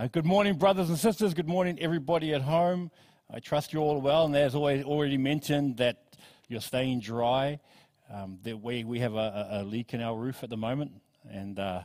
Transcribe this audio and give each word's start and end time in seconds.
Uh, 0.00 0.06
good 0.06 0.24
morning, 0.24 0.54
brothers 0.54 0.88
and 0.88 0.98
sisters. 0.98 1.34
Good 1.34 1.46
morning, 1.46 1.78
everybody 1.78 2.32
at 2.32 2.40
home. 2.40 2.90
I 3.30 3.38
trust 3.38 3.74
you 3.74 3.80
all 3.80 4.00
well, 4.00 4.24
and 4.24 4.34
as 4.34 4.54
always, 4.54 4.82
already 4.82 5.18
mentioned 5.18 5.76
that 5.76 6.16
you're 6.48 6.62
staying 6.62 7.00
dry. 7.00 7.60
Um, 8.10 8.38
that 8.44 8.62
we, 8.62 8.82
we 8.82 9.00
have 9.00 9.12
a, 9.12 9.48
a, 9.50 9.62
leak 9.62 9.92
in 9.92 10.00
our 10.00 10.16
roof 10.16 10.42
at 10.42 10.48
the 10.48 10.56
moment, 10.56 10.92
and 11.30 11.58
uh, 11.58 11.82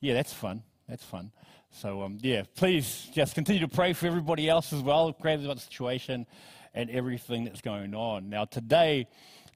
yeah, 0.00 0.12
that's 0.12 0.32
fun. 0.32 0.64
That's 0.88 1.04
fun. 1.04 1.30
So 1.70 2.02
um, 2.02 2.18
yeah, 2.20 2.42
please 2.56 3.08
just 3.14 3.36
continue 3.36 3.60
to 3.60 3.68
pray 3.68 3.92
for 3.92 4.08
everybody 4.08 4.48
else 4.48 4.72
as 4.72 4.80
well. 4.80 5.12
Pray 5.12 5.34
about 5.34 5.54
the 5.54 5.62
situation 5.62 6.26
and 6.74 6.90
everything 6.90 7.44
that's 7.44 7.60
going 7.60 7.94
on. 7.94 8.28
Now 8.28 8.44
today, 8.44 9.06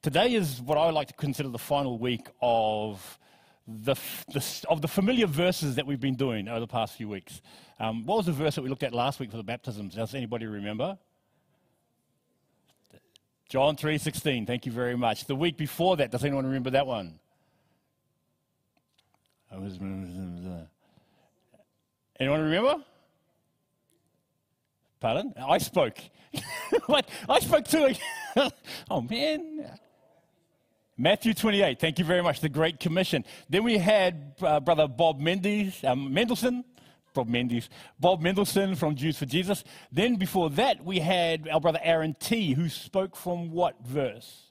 today 0.01 0.33
is 0.33 0.63
what 0.63 0.79
I 0.79 0.91
like 0.91 1.09
to 1.09 1.15
consider 1.15 1.49
the 1.49 1.59
final 1.59 1.99
week 1.99 2.29
of 2.41 3.19
the, 3.67 3.95
the, 4.33 4.65
of 4.69 4.81
the 4.81 4.89
familiar 4.89 5.27
verses 5.27 5.75
that 5.75 5.87
we've 5.87 6.01
been 6.01 6.15
doing 6.15 6.49
over 6.49 6.61
the 6.61 6.67
past 6.67 6.95
few 6.95 7.09
weeks. 7.09 7.43
Um, 7.81 8.05
what 8.07 8.19
was 8.19 8.27
the 8.27 8.33
verse 8.33 8.55
that 8.55 8.63
we 8.63 8.69
looked 8.69 8.85
at 8.85 8.95
last 8.95 9.19
week 9.19 9.31
for 9.31 9.37
the 9.37 9.43
baptisms? 9.43 9.95
Does 9.95 10.15
anybody 10.15 10.47
remember? 10.47 10.99
John 13.49 13.77
3:16. 13.77 14.47
Thank 14.47 14.67
you 14.67 14.73
very 14.73 14.97
much. 14.97 15.25
The 15.25 15.37
week 15.37 15.57
before 15.57 15.97
that, 15.97 16.11
does 16.11 16.25
anyone 16.25 16.47
remember 16.47 16.71
that 16.71 16.87
one? 16.87 17.19
Anyone 22.19 22.41
remember? 22.41 22.83
Pardon? 25.01 25.33
I 25.37 25.59
spoke. 25.59 25.99
I 27.29 27.39
spoke 27.41 27.67
too. 27.67 27.95
oh 28.91 29.01
man. 29.03 29.79
Matthew 30.99 31.35
28, 31.35 31.79
thank 31.79 31.99
you 31.99 32.07
very 32.07 32.23
much, 32.23 32.41
the 32.41 32.49
Great 32.49 32.81
Commission. 32.81 33.25
Then 33.51 33.65
we 33.65 33.77
had 33.77 34.35
uh, 34.41 34.61
Brother 34.61 34.89
Bob 34.89 35.21
Mendes, 35.21 35.85
um, 35.85 36.11
Mendelson, 36.11 36.65
Bob 37.13 37.29
Mendes, 37.29 37.69
Bob 38.01 38.23
Mendelson 38.23 38.75
from 38.75 38.97
Jews 38.97 39.19
for 39.19 39.27
Jesus. 39.27 39.63
Then 39.93 40.17
before 40.17 40.49
that, 40.51 40.83
we 40.83 41.01
had 41.01 41.49
our 41.49 41.61
brother 41.61 41.81
Aaron 41.83 42.17
T, 42.19 42.55
who 42.55 42.71
spoke 42.71 43.15
from 43.15 43.51
what 43.51 43.77
verse? 43.85 44.45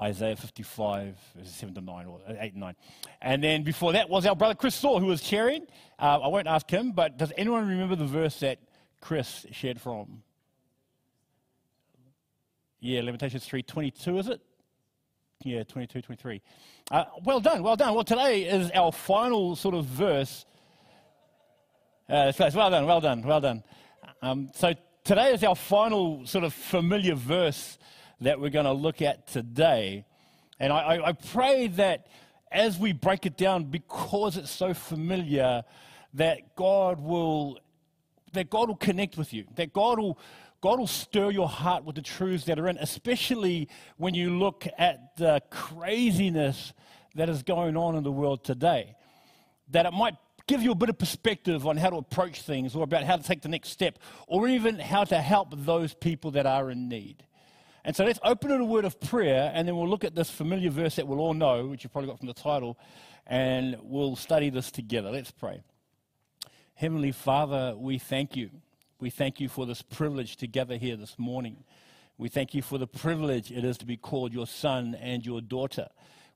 Isaiah 0.00 0.36
55, 0.36 1.18
7 1.44 1.74
to 1.74 1.80
9, 1.82 2.06
or 2.06 2.20
8 2.26 2.52
and 2.52 2.60
9. 2.60 2.74
And 3.20 3.44
then 3.44 3.62
before 3.62 3.92
that 3.92 4.08
was 4.08 4.24
our 4.24 4.34
brother 4.34 4.54
Chris 4.54 4.74
Saw, 4.74 4.98
who 4.98 5.06
was 5.06 5.22
sharing. 5.22 5.66
Uh, 5.98 6.20
I 6.20 6.28
won't 6.28 6.46
ask 6.46 6.70
him, 6.70 6.92
but 6.92 7.18
does 7.18 7.30
anyone 7.36 7.68
remember 7.68 7.94
the 7.94 8.06
verse 8.06 8.40
that 8.40 8.58
Chris 9.02 9.44
shared 9.52 9.78
from? 9.78 10.22
Yeah, 12.80 13.02
Lamentations 13.02 13.46
3.22, 13.46 14.18
is 14.18 14.28
it? 14.28 14.40
Yeah, 15.42 15.62
22, 15.62 16.02
23. 16.02 16.42
Uh, 16.90 17.04
well 17.24 17.40
done, 17.40 17.62
well 17.62 17.76
done. 17.76 17.94
Well, 17.94 18.04
today 18.04 18.42
is 18.42 18.70
our 18.72 18.92
final 18.92 19.56
sort 19.56 19.74
of 19.74 19.86
verse. 19.86 20.44
Uh, 22.08 22.32
well 22.38 22.70
done, 22.70 22.86
well 22.86 23.00
done, 23.00 23.22
well 23.22 23.40
done. 23.40 23.62
Um, 24.20 24.50
so 24.54 24.74
today 25.02 25.32
is 25.32 25.42
our 25.42 25.54
final 25.54 26.26
sort 26.26 26.44
of 26.44 26.52
familiar 26.52 27.14
verse 27.14 27.78
that 28.20 28.38
we're 28.38 28.50
going 28.50 28.66
to 28.66 28.72
look 28.72 29.00
at 29.00 29.28
today. 29.28 30.04
And 30.58 30.72
I, 30.72 30.76
I, 30.76 31.08
I 31.08 31.12
pray 31.12 31.68
that 31.68 32.08
as 32.52 32.78
we 32.78 32.92
break 32.92 33.24
it 33.24 33.38
down, 33.38 33.64
because 33.64 34.36
it's 34.36 34.50
so 34.50 34.74
familiar, 34.74 35.64
that 36.14 36.56
God 36.56 37.00
will 37.00 37.58
that 38.32 38.50
God 38.50 38.68
will 38.68 38.76
connect 38.76 39.16
with 39.16 39.32
you, 39.32 39.44
that 39.56 39.72
God 39.72 39.98
will 39.98 40.18
God 40.60 40.78
will 40.78 40.86
stir 40.86 41.30
your 41.30 41.48
heart 41.48 41.84
with 41.84 41.96
the 41.96 42.02
truths 42.02 42.44
that 42.44 42.58
are 42.58 42.68
in, 42.68 42.76
especially 42.78 43.68
when 43.96 44.14
you 44.14 44.38
look 44.38 44.66
at 44.76 45.16
the 45.16 45.40
craziness 45.50 46.74
that 47.14 47.28
is 47.28 47.42
going 47.42 47.76
on 47.76 47.96
in 47.96 48.04
the 48.04 48.12
world 48.12 48.44
today. 48.44 48.94
That 49.70 49.86
it 49.86 49.92
might 49.92 50.16
give 50.46 50.62
you 50.62 50.72
a 50.72 50.74
bit 50.74 50.90
of 50.90 50.98
perspective 50.98 51.66
on 51.66 51.76
how 51.76 51.90
to 51.90 51.96
approach 51.96 52.42
things 52.42 52.74
or 52.74 52.82
about 52.82 53.04
how 53.04 53.16
to 53.16 53.22
take 53.22 53.40
the 53.40 53.48
next 53.48 53.70
step 53.70 53.98
or 54.26 54.48
even 54.48 54.78
how 54.78 55.04
to 55.04 55.18
help 55.18 55.48
those 55.52 55.94
people 55.94 56.32
that 56.32 56.44
are 56.44 56.70
in 56.70 56.88
need. 56.88 57.24
And 57.84 57.96
so 57.96 58.04
let's 58.04 58.18
open 58.22 58.50
in 58.50 58.60
a 58.60 58.64
word 58.64 58.84
of 58.84 59.00
prayer 59.00 59.50
and 59.54 59.66
then 59.66 59.76
we'll 59.76 59.88
look 59.88 60.04
at 60.04 60.14
this 60.14 60.28
familiar 60.28 60.68
verse 60.68 60.96
that 60.96 61.06
we'll 61.08 61.20
all 61.20 61.34
know, 61.34 61.66
which 61.66 61.84
you've 61.84 61.92
probably 61.92 62.10
got 62.10 62.18
from 62.18 62.28
the 62.28 62.34
title, 62.34 62.78
and 63.26 63.78
we'll 63.82 64.16
study 64.16 64.50
this 64.50 64.70
together. 64.70 65.10
Let's 65.10 65.30
pray. 65.30 65.62
Heavenly 66.74 67.12
Father, 67.12 67.74
we 67.76 67.98
thank 67.98 68.36
you 68.36 68.50
we 69.00 69.10
thank 69.10 69.40
you 69.40 69.48
for 69.48 69.64
this 69.64 69.80
privilege 69.80 70.36
to 70.36 70.46
gather 70.46 70.76
here 70.76 70.96
this 70.96 71.18
morning. 71.18 71.64
We 72.18 72.28
thank 72.28 72.52
you 72.52 72.60
for 72.60 72.76
the 72.76 72.86
privilege 72.86 73.50
it 73.50 73.64
is 73.64 73.78
to 73.78 73.86
be 73.86 73.96
called 73.96 74.32
your 74.32 74.46
son 74.46 74.94
and 74.94 75.24
your 75.24 75.40
daughter. 75.40 75.88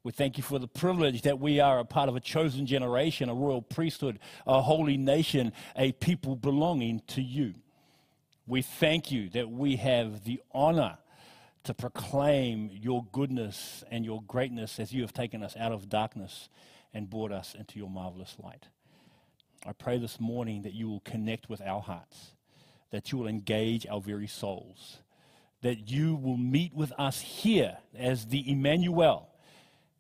We 0.03 0.13
thank 0.13 0.39
you 0.39 0.43
for 0.43 0.59
the 0.59 0.69
privilege 0.69 1.23
that 1.23 1.39
we 1.39 1.61
are 1.61 1.79
a 1.79 1.85
part 1.85 2.09
of 2.09 2.17
a 2.17 2.21
chosen 2.21 2.65
generation, 2.67 3.29
a 3.29 3.35
royal 3.35 3.61
priesthood, 3.61 4.19
a 4.47 4.63
holy 4.63 4.97
nation, 4.97 5.53
a 5.77 5.93
people 5.93 6.37
belonging 6.37 7.03
to 7.09 7.23
you. 7.23 7.55
We 8.47 8.63
thank 8.63 9.11
you 9.11 9.29
that 9.31 9.51
we 9.51 9.77
have 9.77 10.25
the 10.25 10.41
honor 10.53 10.99
to 11.65 11.75
proclaim 11.75 12.71
your 12.73 13.05
goodness 13.13 13.85
and 13.91 14.05
your 14.05 14.23
greatness 14.23 14.79
as 14.79 14.93
you 14.93 15.03
have 15.03 15.13
taken 15.13 15.43
us 15.43 15.55
out 15.59 15.73
of 15.73 15.89
darkness 15.89 16.49
and 16.95 17.11
brought 17.11 17.33
us 17.33 17.55
into 17.55 17.79
your 17.79 17.91
marvelous 17.91 18.37
light. 18.43 18.69
I 19.67 19.73
pray 19.73 19.99
this 19.99 20.21
morning 20.21 20.63
that 20.63 20.75
you 20.75 20.89
will 20.89 21.01
connect 21.01 21.49
with 21.49 21.63
our 21.63 21.81
hearts 21.81 22.35
that 22.95 23.11
you 23.11 23.19
will 23.19 23.27
engage 23.27 23.89
our 23.89 24.01
very 24.01 24.29
souls, 24.29 24.99
that 25.63 25.91
you 25.91 26.15
will 26.15 26.37
meet 26.37 26.73
with 26.73 26.93
us 26.97 27.21
here 27.21 27.77
as 27.99 28.27
the 28.27 28.49
Emmanuel, 28.49 29.31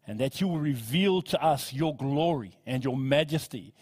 and 0.06 0.20
that 0.20 0.40
you 0.40 0.46
will 0.46 0.60
reveal 0.60 1.20
to 1.20 1.42
us 1.42 1.72
your 1.72 1.96
glory 1.96 2.56
and 2.64 2.84
your 2.84 2.96
majesty, 2.96 3.74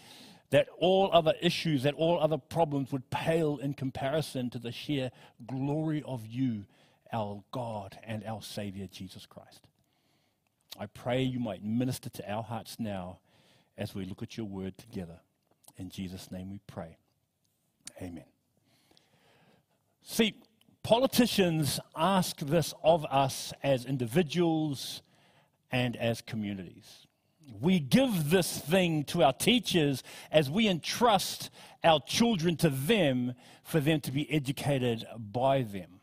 that 0.49 0.67
all 0.79 1.11
other 1.13 1.35
issues, 1.43 1.83
that 1.83 1.93
all 1.93 2.19
other 2.19 2.39
problems 2.39 2.91
would 2.91 3.07
pale 3.11 3.57
in 3.57 3.75
comparison 3.75 4.49
to 4.49 4.57
the 4.57 4.71
sheer 4.71 5.11
glory 5.45 6.01
of 6.07 6.25
you, 6.25 6.65
our 7.11 7.43
God 7.51 7.99
and 8.03 8.23
our 8.25 8.41
Savior, 8.41 8.87
Jesus 8.87 9.27
Christ. 9.27 9.67
I 10.79 10.87
pray 10.87 11.21
you 11.21 11.39
might 11.39 11.63
minister 11.63 12.09
to 12.09 12.31
our 12.31 12.41
hearts 12.41 12.77
now 12.79 13.19
as 13.77 13.93
we 13.93 14.05
look 14.05 14.23
at 14.23 14.37
your 14.37 14.47
word 14.47 14.75
together. 14.79 15.19
In 15.77 15.91
Jesus' 15.91 16.31
name 16.31 16.49
we 16.49 16.61
pray. 16.65 16.97
Amen. 18.01 18.32
See, 20.05 20.35
politicians 20.83 21.79
ask 21.95 22.37
this 22.39 22.73
of 22.83 23.05
us 23.05 23.53
as 23.63 23.85
individuals 23.85 25.01
and 25.71 25.95
as 25.95 26.21
communities. 26.21 27.07
We 27.61 27.79
give 27.79 28.29
this 28.29 28.59
thing 28.59 29.05
to 29.05 29.23
our 29.23 29.31
teachers 29.31 30.03
as 30.29 30.49
we 30.49 30.67
entrust 30.67 31.49
our 31.83 32.01
children 32.01 32.57
to 32.57 32.69
them 32.69 33.33
for 33.63 33.79
them 33.79 34.01
to 34.01 34.11
be 34.11 34.29
educated 34.29 35.05
by 35.17 35.61
them. 35.61 36.01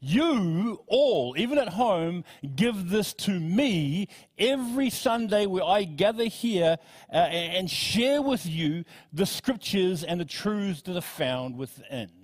You 0.00 0.80
all, 0.86 1.34
even 1.36 1.58
at 1.58 1.70
home, 1.70 2.24
give 2.54 2.88
this 2.88 3.12
to 3.14 3.38
me 3.38 4.08
every 4.38 4.90
Sunday 4.90 5.44
where 5.46 5.64
I 5.64 5.84
gather 5.84 6.24
here 6.24 6.78
uh, 7.12 7.16
and 7.16 7.68
share 7.68 8.22
with 8.22 8.46
you 8.46 8.84
the 9.12 9.26
scriptures 9.26 10.04
and 10.04 10.20
the 10.20 10.24
truths 10.24 10.82
that 10.82 10.96
are 10.96 11.00
found 11.00 11.58
within. 11.58 12.17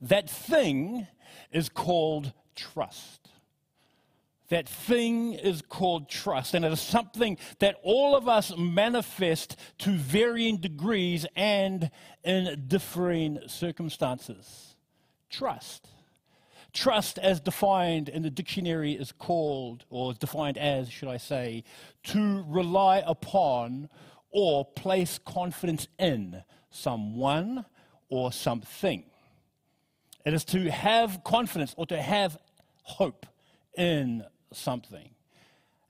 That 0.00 0.28
thing 0.28 1.06
is 1.52 1.68
called 1.68 2.32
trust. 2.54 3.28
That 4.48 4.68
thing 4.68 5.32
is 5.32 5.60
called 5.60 6.08
trust, 6.08 6.54
and 6.54 6.64
it 6.64 6.72
is 6.72 6.80
something 6.80 7.36
that 7.58 7.80
all 7.82 8.14
of 8.14 8.28
us 8.28 8.52
manifest 8.56 9.56
to 9.78 9.90
varying 9.90 10.58
degrees 10.58 11.26
and 11.34 11.90
in 12.22 12.64
differing 12.68 13.40
circumstances. 13.48 14.76
Trust. 15.30 15.88
Trust, 16.72 17.18
as 17.18 17.40
defined 17.40 18.08
in 18.08 18.22
the 18.22 18.30
dictionary, 18.30 18.92
is 18.92 19.10
called, 19.10 19.84
or 19.90 20.12
is 20.12 20.18
defined 20.18 20.58
as, 20.58 20.90
should 20.90 21.08
I 21.08 21.16
say, 21.16 21.64
to 22.04 22.44
rely 22.46 23.02
upon 23.04 23.88
or 24.30 24.64
place 24.64 25.18
confidence 25.18 25.88
in 25.98 26.44
someone 26.70 27.64
or 28.08 28.30
something. 28.30 29.04
It 30.26 30.34
is 30.34 30.44
to 30.46 30.68
have 30.72 31.22
confidence 31.22 31.72
or 31.78 31.86
to 31.86 32.02
have 32.02 32.36
hope 32.82 33.26
in 33.78 34.24
something. 34.52 35.10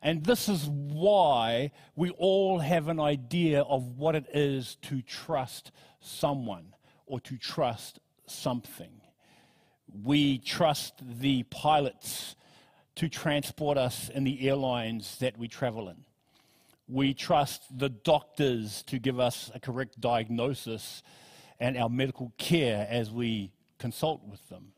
And 0.03 0.23
this 0.25 0.51
is 0.51 0.69
why 0.69 1.73
we 1.97 2.11
all 2.11 2.59
have 2.59 2.89
an 2.89 3.01
idea 3.01 3.63
of 3.63 3.97
what 3.97 4.15
it 4.15 4.27
is 4.35 4.77
to 4.83 5.01
trust 5.01 5.73
someone 6.01 6.75
or 7.07 7.19
to 7.21 7.39
trust 7.39 7.99
something. 8.27 9.01
We 10.05 10.37
trust 10.37 11.01
the 11.19 11.45
pilots 11.45 12.37
to 12.97 13.09
transport 13.09 13.79
us 13.79 14.11
in 14.11 14.25
the 14.25 14.51
airlines 14.51 15.17
that 15.21 15.39
we 15.39 15.49
travel 15.49 15.89
in. 15.89 16.05
We 16.89 17.15
trust 17.15 17.63
the 17.79 17.89
doctors 17.89 18.83
to 18.89 18.99
give 18.99 19.19
us 19.19 19.51
a 19.55 19.61
correct 19.61 19.99
diagnosis 19.99 21.03
and 21.59 21.79
our 21.79 21.89
medical 21.89 22.35
care 22.37 22.87
as 22.91 23.11
we 23.11 23.51
consult 23.79 24.23
with 24.27 24.49
them. 24.49 24.73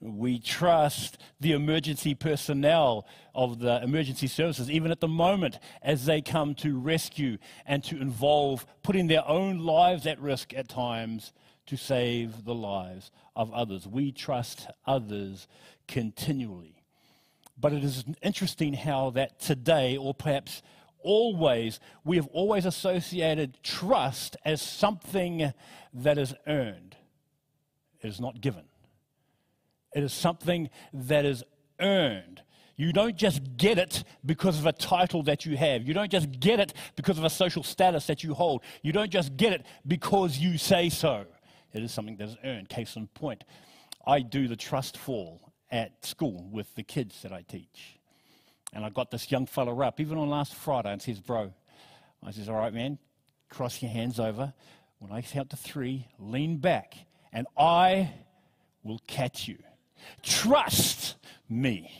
We 0.00 0.38
trust 0.38 1.18
the 1.40 1.52
emergency 1.52 2.14
personnel 2.14 3.06
of 3.34 3.60
the 3.60 3.82
emergency 3.82 4.26
services, 4.26 4.70
even 4.70 4.90
at 4.90 5.00
the 5.00 5.08
moment, 5.08 5.58
as 5.82 6.04
they 6.04 6.20
come 6.20 6.54
to 6.56 6.78
rescue 6.78 7.38
and 7.64 7.82
to 7.84 7.98
involve 7.98 8.66
putting 8.82 9.06
their 9.06 9.26
own 9.26 9.58
lives 9.58 10.06
at 10.06 10.20
risk 10.20 10.52
at 10.54 10.68
times 10.68 11.32
to 11.66 11.76
save 11.76 12.44
the 12.44 12.54
lives 12.54 13.10
of 13.34 13.52
others. 13.52 13.86
We 13.86 14.12
trust 14.12 14.68
others 14.86 15.48
continually. 15.88 16.82
But 17.58 17.72
it 17.72 17.82
is 17.82 18.04
interesting 18.22 18.74
how 18.74 19.10
that 19.10 19.40
today, 19.40 19.96
or 19.96 20.12
perhaps 20.12 20.62
always, 21.00 21.80
we 22.04 22.16
have 22.16 22.26
always 22.28 22.66
associated 22.66 23.62
trust 23.62 24.36
as 24.44 24.60
something 24.60 25.52
that 25.94 26.18
is 26.18 26.34
earned, 26.46 26.96
it 28.00 28.08
is 28.08 28.20
not 28.20 28.40
given. 28.40 28.64
It 29.94 30.02
is 30.02 30.12
something 30.12 30.70
that 30.92 31.24
is 31.24 31.42
earned. 31.80 32.42
You 32.76 32.92
don't 32.92 33.16
just 33.16 33.56
get 33.56 33.78
it 33.78 34.04
because 34.24 34.58
of 34.58 34.66
a 34.66 34.72
title 34.72 35.22
that 35.22 35.46
you 35.46 35.56
have. 35.56 35.88
You 35.88 35.94
don't 35.94 36.10
just 36.10 36.30
get 36.38 36.60
it 36.60 36.74
because 36.94 37.16
of 37.16 37.24
a 37.24 37.30
social 37.30 37.62
status 37.62 38.06
that 38.06 38.22
you 38.22 38.34
hold. 38.34 38.62
You 38.82 38.92
don't 38.92 39.10
just 39.10 39.36
get 39.36 39.54
it 39.54 39.64
because 39.86 40.36
you 40.36 40.58
say 40.58 40.90
so. 40.90 41.24
It 41.72 41.82
is 41.82 41.92
something 41.92 42.16
that 42.16 42.28
is 42.28 42.36
earned. 42.44 42.68
Case 42.68 42.96
in 42.96 43.06
point, 43.08 43.44
I 44.06 44.20
do 44.20 44.46
the 44.46 44.56
trust 44.56 44.98
fall 44.98 45.52
at 45.70 46.04
school 46.04 46.48
with 46.52 46.74
the 46.74 46.82
kids 46.82 47.22
that 47.22 47.32
I 47.32 47.42
teach. 47.42 47.98
And 48.72 48.84
I 48.84 48.90
got 48.90 49.10
this 49.10 49.30
young 49.30 49.46
fella 49.46 49.74
up, 49.86 50.00
even 50.00 50.18
on 50.18 50.28
last 50.28 50.54
Friday, 50.54 50.92
and 50.92 51.00
says, 51.00 51.20
Bro, 51.20 51.54
I 52.22 52.30
says, 52.30 52.48
All 52.48 52.56
right, 52.56 52.74
man, 52.74 52.98
cross 53.48 53.80
your 53.80 53.90
hands 53.90 54.20
over. 54.20 54.52
When 54.98 55.12
I 55.12 55.22
count 55.22 55.50
to 55.50 55.56
three, 55.56 56.08
lean 56.18 56.58
back, 56.58 56.96
and 57.36 57.46
I 57.58 58.14
will 58.82 58.98
catch 59.06 59.46
you. 59.46 59.58
Trust 60.22 61.16
me. 61.50 61.92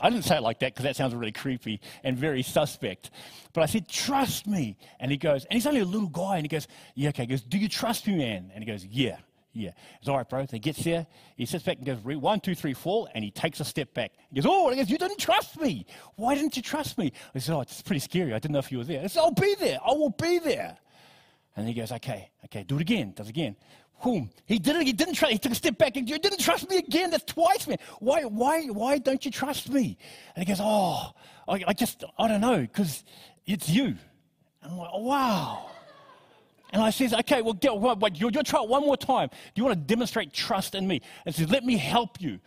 I 0.00 0.08
didn't 0.08 0.24
say 0.24 0.38
it 0.38 0.42
like 0.42 0.60
that 0.60 0.72
because 0.72 0.84
that 0.84 0.96
sounds 0.96 1.14
really 1.14 1.30
creepy 1.30 1.78
and 2.02 2.16
very 2.16 2.42
suspect. 2.42 3.10
But 3.52 3.60
I 3.60 3.66
said, 3.66 3.86
Trust 3.86 4.46
me. 4.46 4.78
And 4.98 5.10
he 5.10 5.18
goes, 5.18 5.44
And 5.44 5.52
he's 5.52 5.66
only 5.66 5.80
a 5.80 5.84
little 5.84 6.08
guy. 6.08 6.36
And 6.36 6.44
he 6.44 6.48
goes, 6.48 6.66
Yeah, 6.94 7.10
okay. 7.10 7.24
He 7.24 7.26
goes, 7.26 7.42
Do 7.42 7.58
you 7.58 7.68
trust 7.68 8.06
me, 8.06 8.16
man? 8.16 8.50
And 8.54 8.64
he 8.64 8.70
goes, 8.70 8.86
Yeah, 8.86 9.18
yeah. 9.52 9.72
It's 10.00 10.08
all 10.08 10.16
right, 10.16 10.28
bro. 10.28 10.46
So 10.46 10.52
he 10.52 10.58
gets 10.58 10.82
there. 10.82 11.06
He 11.36 11.44
sits 11.44 11.64
back 11.64 11.76
and 11.76 11.84
goes, 11.84 11.98
One, 11.98 12.40
two, 12.40 12.54
three, 12.54 12.72
four. 12.72 13.08
And 13.14 13.22
he 13.22 13.30
takes 13.30 13.60
a 13.60 13.66
step 13.66 13.92
back. 13.92 14.12
He 14.30 14.36
goes, 14.36 14.46
Oh, 14.48 14.68
and 14.68 14.76
he 14.78 14.82
goes, 14.82 14.90
You 14.90 14.96
didn't 14.96 15.18
trust 15.18 15.60
me. 15.60 15.84
Why 16.16 16.34
didn't 16.34 16.56
you 16.56 16.62
trust 16.62 16.96
me? 16.96 17.12
I 17.34 17.40
said, 17.40 17.54
Oh, 17.54 17.60
it's 17.60 17.82
pretty 17.82 18.00
scary. 18.00 18.32
I 18.32 18.38
didn't 18.38 18.52
know 18.52 18.58
if 18.58 18.72
you 18.72 18.78
were 18.78 18.84
there. 18.84 19.04
I 19.04 19.06
said, 19.08 19.20
I'll 19.20 19.32
be 19.32 19.54
there. 19.60 19.78
I 19.86 19.92
will 19.92 20.16
be 20.18 20.38
there. 20.38 20.78
And 21.56 21.68
he 21.68 21.74
goes, 21.74 21.92
Okay, 21.92 22.30
okay, 22.46 22.62
do 22.62 22.76
it 22.76 22.80
again. 22.80 23.12
Does 23.14 23.26
it 23.26 23.30
again 23.30 23.54
whom 24.02 24.30
he 24.46 24.58
didn't 24.58 24.82
he 24.82 24.92
didn't 24.92 25.14
trust 25.14 25.32
he 25.32 25.38
took 25.38 25.52
a 25.52 25.54
step 25.54 25.78
back 25.78 25.96
and 25.96 26.08
you 26.08 26.18
didn't 26.18 26.40
trust 26.40 26.68
me 26.68 26.76
again 26.76 27.10
that's 27.10 27.24
twice 27.24 27.66
man 27.66 27.78
why 28.00 28.22
why 28.22 28.66
why 28.66 28.98
don't 28.98 29.24
you 29.24 29.30
trust 29.30 29.70
me 29.70 29.96
and 30.34 30.44
he 30.44 30.52
goes 30.52 30.60
oh 30.60 31.12
i, 31.48 31.62
I 31.68 31.72
just 31.72 32.04
i 32.18 32.28
don't 32.28 32.40
know 32.40 32.60
because 32.60 33.04
it's 33.46 33.68
you 33.68 33.96
and 34.62 34.72
i'm 34.72 34.76
like 34.76 34.90
oh, 34.92 35.02
wow 35.02 35.66
and 36.72 36.80
I 36.80 36.88
says, 36.88 37.12
okay, 37.12 37.42
well, 37.42 37.52
get, 37.52 37.76
what, 37.76 38.00
what, 38.00 38.18
you'll, 38.18 38.32
you'll 38.32 38.42
try 38.42 38.62
it 38.62 38.68
one 38.68 38.80
more 38.80 38.96
time. 38.96 39.28
Do 39.28 39.60
you 39.60 39.64
want 39.64 39.78
to 39.78 39.84
demonstrate 39.84 40.32
trust 40.32 40.74
in 40.74 40.88
me? 40.88 41.02
And 41.26 41.34
says, 41.34 41.50
let 41.50 41.64
me 41.64 41.76
help 41.76 42.18
you. 42.18 42.40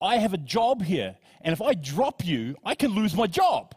I 0.00 0.18
have 0.18 0.32
a 0.32 0.38
job 0.38 0.80
here, 0.80 1.16
and 1.40 1.52
if 1.52 1.60
I 1.60 1.74
drop 1.74 2.24
you, 2.24 2.54
I 2.64 2.76
can 2.76 2.92
lose 2.92 3.16
my 3.16 3.26
job. 3.26 3.74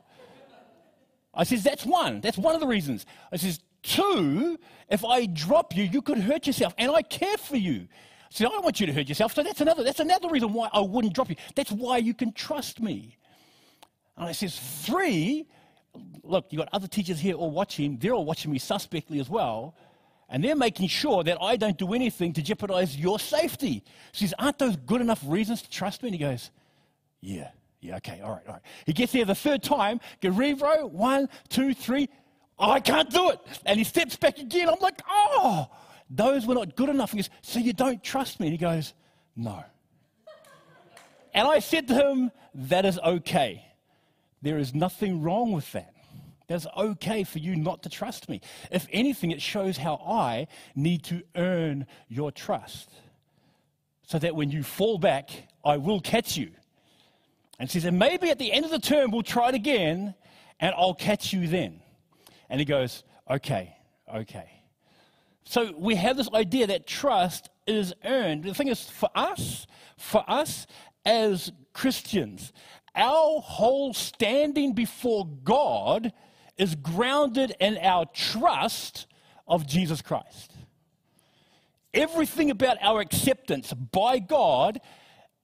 I 1.33 1.43
says, 1.45 1.63
that's 1.63 1.83
one. 1.83 2.21
That's 2.21 2.37
one 2.37 2.53
of 2.53 2.61
the 2.61 2.67
reasons. 2.67 3.07
I 3.31 3.37
says, 3.37 3.59
Two, 3.87 4.59
if 4.89 5.05
I 5.05 5.27
drop 5.27 5.73
you, 5.73 5.83
you 5.85 6.01
could 6.01 6.17
hurt 6.17 6.45
yourself, 6.45 6.73
and 6.77 6.91
I 6.91 7.01
care 7.01 7.37
for 7.37 7.55
you. 7.55 7.87
See, 8.29 8.43
I 8.45 8.49
don't 8.49 8.63
want 8.63 8.81
you 8.81 8.85
to 8.85 8.91
hurt 8.91 9.07
yourself, 9.07 9.33
so 9.33 9.43
that's 9.43 9.61
another, 9.61 9.81
that's 9.81 10.01
another 10.01 10.27
reason 10.27 10.51
why 10.51 10.67
I 10.73 10.81
wouldn't 10.81 11.13
drop 11.13 11.29
you. 11.29 11.37
That's 11.55 11.71
why 11.71 11.97
you 11.97 12.13
can 12.13 12.33
trust 12.33 12.81
me. 12.81 13.17
And 14.17 14.27
I 14.27 14.33
says, 14.33 14.59
three, 14.59 15.47
look, 16.21 16.47
you've 16.49 16.59
got 16.59 16.67
other 16.73 16.87
teachers 16.87 17.17
here 17.17 17.35
all 17.35 17.49
watching. 17.49 17.97
They're 17.97 18.13
all 18.13 18.25
watching 18.25 18.51
me 18.51 18.59
suspectly 18.59 19.21
as 19.21 19.29
well. 19.29 19.73
And 20.27 20.43
they're 20.43 20.57
making 20.57 20.89
sure 20.89 21.23
that 21.23 21.37
I 21.41 21.55
don't 21.55 21.77
do 21.77 21.93
anything 21.93 22.33
to 22.33 22.41
jeopardize 22.41 22.97
your 22.97 23.19
safety. 23.19 23.85
She 24.11 24.25
says, 24.25 24.33
Aren't 24.37 24.59
those 24.59 24.75
good 24.75 24.99
enough 24.99 25.21
reasons 25.25 25.61
to 25.61 25.69
trust 25.69 26.03
me? 26.03 26.09
And 26.09 26.15
he 26.15 26.19
goes, 26.19 26.51
Yeah, 27.21 27.51
yeah, 27.79 27.95
okay, 27.97 28.19
all 28.19 28.31
right, 28.31 28.45
all 28.47 28.53
right. 28.55 28.61
He 28.85 28.91
gets 28.91 29.13
there 29.13 29.23
the 29.23 29.33
third 29.33 29.63
time, 29.63 30.01
Garivro, 30.21 30.91
one, 30.91 31.29
two, 31.47 31.73
three. 31.73 32.09
Oh, 32.59 32.71
I 32.71 32.79
can't 32.79 33.09
do 33.09 33.29
it. 33.29 33.39
And 33.65 33.77
he 33.77 33.83
steps 33.83 34.15
back 34.15 34.39
again. 34.39 34.67
I'm 34.69 34.79
like, 34.79 35.01
oh, 35.09 35.67
those 36.09 36.45
were 36.45 36.55
not 36.55 36.75
good 36.75 36.89
enough. 36.89 37.11
He 37.11 37.17
goes, 37.17 37.29
so 37.41 37.59
you 37.59 37.73
don't 37.73 38.03
trust 38.03 38.39
me? 38.39 38.47
And 38.47 38.53
he 38.53 38.57
goes, 38.57 38.93
no. 39.35 39.63
And 41.33 41.47
I 41.47 41.59
said 41.59 41.87
to 41.89 41.93
him, 41.93 42.31
that 42.55 42.85
is 42.85 42.97
okay. 42.99 43.63
There 44.41 44.57
is 44.57 44.73
nothing 44.73 45.21
wrong 45.21 45.51
with 45.51 45.71
that. 45.73 45.93
That's 46.47 46.65
okay 46.77 47.23
for 47.23 47.39
you 47.39 47.55
not 47.55 47.83
to 47.83 47.89
trust 47.89 48.29
me. 48.29 48.41
If 48.71 48.87
anything, 48.91 49.31
it 49.31 49.41
shows 49.41 49.77
how 49.77 49.95
I 49.95 50.47
need 50.75 51.03
to 51.05 51.21
earn 51.35 51.85
your 52.07 52.31
trust. 52.31 52.89
So 54.03 54.17
that 54.19 54.35
when 54.35 54.49
you 54.49 54.63
fall 54.63 54.97
back, 54.97 55.29
I 55.65 55.77
will 55.77 55.99
catch 55.99 56.37
you. 56.37 56.51
And 57.59 57.69
he 57.69 57.73
says, 57.73 57.85
and 57.85 57.99
maybe 57.99 58.29
at 58.29 58.39
the 58.39 58.51
end 58.51 58.63
of 58.63 58.71
the 58.71 58.79
term, 58.79 59.11
we'll 59.11 59.23
try 59.23 59.49
it 59.49 59.55
again, 59.55 60.15
and 60.59 60.73
I'll 60.77 60.93
catch 60.93 61.33
you 61.33 61.47
then. 61.47 61.81
And 62.49 62.59
he 62.59 62.65
goes, 62.65 63.03
okay, 63.29 63.75
okay. 64.13 64.49
So 65.43 65.73
we 65.77 65.95
have 65.95 66.17
this 66.17 66.29
idea 66.33 66.67
that 66.67 66.87
trust 66.87 67.49
is 67.65 67.93
earned. 68.03 68.43
The 68.43 68.53
thing 68.53 68.67
is, 68.67 68.89
for 68.89 69.09
us, 69.15 69.65
for 69.97 70.23
us 70.29 70.67
as 71.05 71.51
Christians, 71.73 72.51
our 72.95 73.39
whole 73.39 73.93
standing 73.93 74.73
before 74.73 75.27
God 75.43 76.11
is 76.57 76.75
grounded 76.75 77.55
in 77.59 77.77
our 77.77 78.05
trust 78.07 79.07
of 79.47 79.67
Jesus 79.67 80.01
Christ. 80.01 80.51
Everything 81.93 82.51
about 82.51 82.77
our 82.81 82.99
acceptance 82.99 83.71
by 83.73 84.19
God 84.19 84.81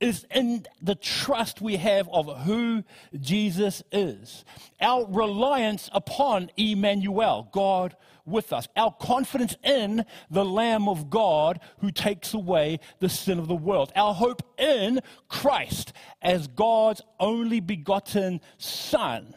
is 0.03 0.25
in 0.31 0.65
the 0.81 0.95
trust 0.95 1.61
we 1.61 1.77
have 1.77 2.09
of 2.09 2.41
who 2.41 2.83
Jesus 3.21 3.81
is. 3.89 4.43
Our 4.81 5.07
reliance 5.07 5.89
upon 5.93 6.51
Emmanuel, 6.57 7.47
God 7.53 7.95
with 8.25 8.51
us. 8.51 8.67
Our 8.75 8.91
confidence 8.91 9.55
in 9.63 10.05
the 10.29 10.43
Lamb 10.43 10.89
of 10.89 11.09
God 11.09 11.61
who 11.79 11.89
takes 11.89 12.33
away 12.33 12.81
the 12.99 13.07
sin 13.07 13.39
of 13.39 13.47
the 13.47 13.55
world. 13.55 13.93
Our 13.95 14.13
hope 14.13 14.41
in 14.59 14.99
Christ 15.29 15.93
as 16.21 16.47
God's 16.47 17.01
only 17.17 17.61
begotten 17.61 18.41
Son 18.57 19.33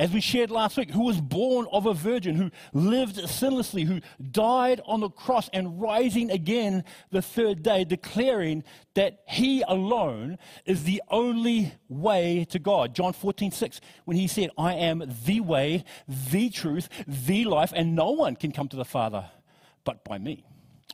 as 0.00 0.10
we 0.12 0.20
shared 0.22 0.50
last 0.50 0.78
week, 0.78 0.90
who 0.90 1.04
was 1.04 1.20
born 1.20 1.66
of 1.70 1.84
a 1.84 1.92
virgin, 1.92 2.34
who 2.34 2.50
lived 2.72 3.16
sinlessly, 3.16 3.84
who 3.84 4.00
died 4.30 4.80
on 4.86 5.00
the 5.00 5.10
cross 5.10 5.50
and 5.52 5.78
rising 5.78 6.30
again 6.30 6.84
the 7.10 7.20
third 7.20 7.62
day, 7.62 7.84
declaring 7.84 8.64
that 8.94 9.20
he 9.28 9.60
alone 9.68 10.38
is 10.64 10.84
the 10.84 11.02
only 11.10 11.74
way 11.90 12.46
to 12.48 12.58
God. 12.58 12.94
John 12.94 13.12
14, 13.12 13.50
6, 13.50 13.82
when 14.06 14.16
he 14.16 14.26
said, 14.26 14.48
I 14.56 14.72
am 14.72 15.04
the 15.26 15.40
way, 15.40 15.84
the 16.08 16.48
truth, 16.48 16.88
the 17.06 17.44
life, 17.44 17.74
and 17.76 17.94
no 17.94 18.12
one 18.12 18.36
can 18.36 18.52
come 18.52 18.68
to 18.68 18.76
the 18.76 18.86
Father 18.86 19.28
but 19.84 20.02
by 20.02 20.16
me. 20.16 20.44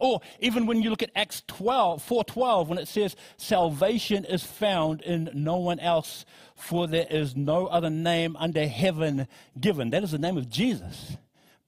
Or 0.01 0.21
even 0.41 0.67
when 0.67 0.83
you 0.83 0.91
look 0.91 1.03
at 1.03 1.11
Acts 1.15 1.43
12, 1.47 2.07
4.12, 2.07 2.69
when 2.69 2.79
it 2.79 2.89
says, 2.89 3.17
salvation 3.37 4.25
is 4.25 4.43
found 4.43 5.01
in 5.03 5.31
no 5.33 5.57
one 5.57 5.81
else, 5.81 6.25
for 6.55 6.87
there 6.87 7.07
is 7.09 7.35
no 7.35 7.67
other 7.67 7.91
name 7.91 8.37
under 8.39 8.67
heaven 8.67 9.27
given. 9.59 9.91
That 9.91 10.05
is 10.05 10.11
the 10.11 10.19
name 10.19 10.37
of 10.37 10.49
Jesus 10.51 11.17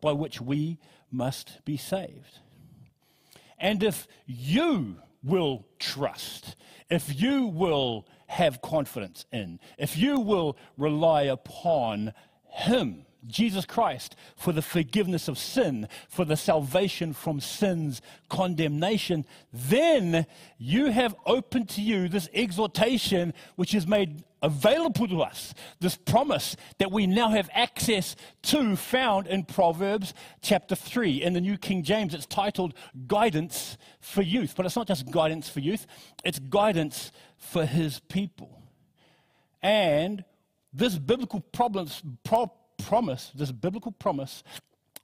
by 0.01 0.13
which 0.13 0.41
we 0.41 0.79
must 1.11 1.65
be 1.65 1.77
saved. 1.77 2.39
And 3.59 3.83
if 3.83 4.07
you 4.27 4.97
will 5.23 5.67
trust, 5.79 6.55
if 6.91 7.21
you 7.21 7.47
will 7.47 8.07
have 8.27 8.63
confidence 8.63 9.25
in, 9.33 9.59
if 9.79 9.97
you 9.97 10.21
will 10.21 10.57
rely 10.77 11.23
upon 11.23 12.13
Him, 12.49 13.05
Jesus 13.27 13.65
Christ 13.65 14.15
for 14.37 14.53
the 14.53 14.63
forgiveness 14.63 15.29
of 15.29 15.39
sin, 15.39 15.89
for 16.09 16.25
the 16.25 16.37
salvation 16.37 17.13
from 17.13 17.41
sin's 17.41 18.01
condemnation, 18.29 19.25
then 19.53 20.27
you 20.59 20.91
have 20.91 21.15
opened 21.27 21.69
to 21.71 21.83
you 21.83 22.09
this 22.09 22.29
exhortation 22.33 23.35
which 23.57 23.75
is 23.75 23.87
made 23.87 24.25
available 24.43 25.09
to 25.09 25.23
us, 25.23 25.53
this 25.81 25.97
promise 25.97 26.57
that 26.79 26.93
we 26.93 27.07
now 27.07 27.31
have 27.31 27.51
access 27.53 28.15
to, 28.43 28.77
found 28.77 29.27
in 29.27 29.45
Proverbs 29.45 30.15
chapter 30.43 30.77
3. 30.77 31.23
In 31.23 31.33
the 31.33 31.41
New 31.41 31.59
King 31.59 31.83
James, 31.83 32.15
it's 32.15 32.27
titled 32.27 32.75
Guidance 33.07 33.77
for 34.01 34.23
Youth. 34.23 34.55
But 34.57 34.67
it's 34.67 34.77
not 34.77 34.87
just 34.87 35.11
guidance 35.11 35.49
for 35.49 35.61
youth, 35.61 35.87
it's 36.25 36.39
guidance 36.39 37.13
for 37.37 37.67
his 37.67 38.01
people. 38.09 38.63
And 39.63 40.25
this 40.73 40.99
biblical 40.99 41.41
problems, 41.41 42.03
pro- 42.25 42.53
promise, 42.83 43.31
this 43.35 43.53
biblical 43.53 43.93
promise, 43.93 44.43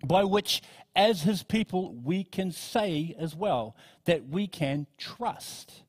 by 0.04 0.24
which, 0.24 0.62
as 0.94 1.22
his 1.22 1.42
people, 1.42 1.94
we 1.94 2.24
can 2.24 2.52
say 2.52 3.14
as 3.18 3.34
well 3.34 3.76
that 4.04 4.28
we 4.28 4.46
can 4.46 4.86
trust 4.98 5.82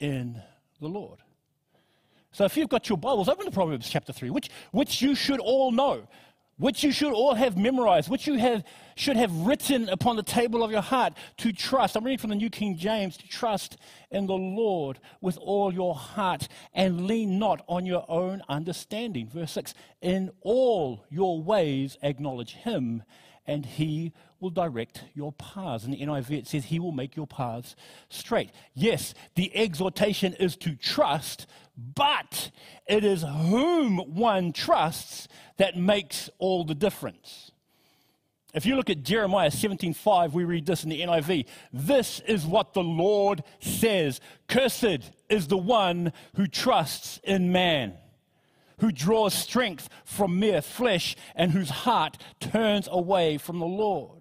in 0.00 0.40
the 0.80 0.88
Lord. 0.88 1.18
So 2.32 2.44
if 2.44 2.56
you've 2.56 2.68
got 2.68 2.88
your 2.88 2.98
Bibles, 2.98 3.28
open 3.28 3.46
to 3.46 3.50
Proverbs 3.50 3.88
chapter 3.88 4.12
3, 4.12 4.30
which, 4.30 4.50
which 4.70 5.02
you 5.02 5.14
should 5.14 5.40
all 5.40 5.72
know, 5.72 6.06
which 6.58 6.84
you 6.84 6.92
should 6.92 7.12
all 7.12 7.34
have 7.34 7.56
memorized, 7.56 8.10
which 8.10 8.26
you 8.26 8.34
have, 8.34 8.64
should 8.96 9.16
have 9.16 9.32
written 9.32 9.88
upon 9.88 10.16
the 10.16 10.22
table 10.22 10.62
of 10.62 10.70
your 10.70 10.82
heart 10.82 11.14
to 11.38 11.52
trust. 11.52 11.96
I'm 11.96 12.04
reading 12.04 12.18
from 12.18 12.30
the 12.30 12.36
New 12.36 12.50
King 12.50 12.76
James 12.76 13.16
to 13.16 13.28
trust 13.28 13.78
in 14.10 14.26
the 14.26 14.34
Lord 14.34 14.98
with 15.20 15.38
all 15.38 15.72
your 15.72 15.94
heart 15.94 16.48
and 16.74 17.06
lean 17.06 17.38
not 17.38 17.64
on 17.68 17.86
your 17.86 18.04
own 18.08 18.42
understanding. 18.48 19.28
Verse 19.28 19.52
6 19.52 19.74
In 20.02 20.30
all 20.42 21.04
your 21.08 21.40
ways 21.40 21.96
acknowledge 22.02 22.54
him, 22.54 23.02
and 23.48 23.64
he 23.64 24.12
will 24.38 24.50
direct 24.50 25.02
your 25.14 25.32
paths. 25.32 25.84
In 25.84 25.90
the 25.90 26.00
NIV, 26.00 26.30
it 26.30 26.46
says, 26.46 26.66
He 26.66 26.78
will 26.78 26.92
make 26.92 27.16
your 27.16 27.26
paths 27.26 27.74
straight. 28.10 28.50
Yes, 28.74 29.14
the 29.34 29.50
exhortation 29.56 30.34
is 30.34 30.54
to 30.58 30.76
trust, 30.76 31.46
but 31.76 32.50
it 32.86 33.04
is 33.04 33.22
whom 33.22 33.98
one 34.14 34.52
trusts 34.52 35.26
that 35.56 35.76
makes 35.76 36.30
all 36.38 36.62
the 36.62 36.74
difference. 36.74 37.50
If 38.54 38.64
you 38.64 38.76
look 38.76 38.90
at 38.90 39.02
Jeremiah 39.02 39.50
17:5, 39.50 40.32
we 40.32 40.44
read 40.44 40.66
this 40.66 40.84
in 40.84 40.90
the 40.90 41.02
NIV. 41.02 41.46
This 41.72 42.20
is 42.20 42.46
what 42.46 42.74
the 42.74 42.82
Lord 42.82 43.42
says: 43.60 44.20
Cursed 44.46 45.10
is 45.28 45.48
the 45.48 45.58
one 45.58 46.12
who 46.34 46.46
trusts 46.46 47.20
in 47.24 47.52
man, 47.52 47.94
who 48.78 48.92
draws 48.92 49.34
strength 49.34 49.88
from 50.04 50.38
mere 50.38 50.62
flesh, 50.62 51.16
and 51.34 51.52
whose 51.52 51.70
heart 51.70 52.18
turns 52.40 52.88
away 52.90 53.38
from 53.38 53.58
the 53.58 53.66
Lord. 53.66 54.18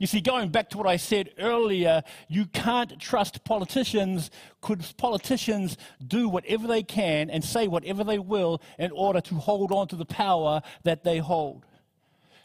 You 0.00 0.06
see, 0.06 0.22
going 0.22 0.48
back 0.48 0.70
to 0.70 0.78
what 0.78 0.86
I 0.86 0.96
said 0.96 1.28
earlier, 1.38 2.02
you 2.26 2.46
can't 2.46 2.98
trust 2.98 3.44
politicians 3.44 4.30
because 4.60 4.92
politicians 4.92 5.76
do 6.04 6.26
whatever 6.26 6.66
they 6.66 6.82
can 6.82 7.28
and 7.28 7.44
say 7.44 7.68
whatever 7.68 8.02
they 8.02 8.18
will 8.18 8.62
in 8.78 8.92
order 8.92 9.20
to 9.20 9.34
hold 9.34 9.72
on 9.72 9.88
to 9.88 9.96
the 9.96 10.06
power 10.06 10.62
that 10.84 11.04
they 11.04 11.18
hold. 11.18 11.66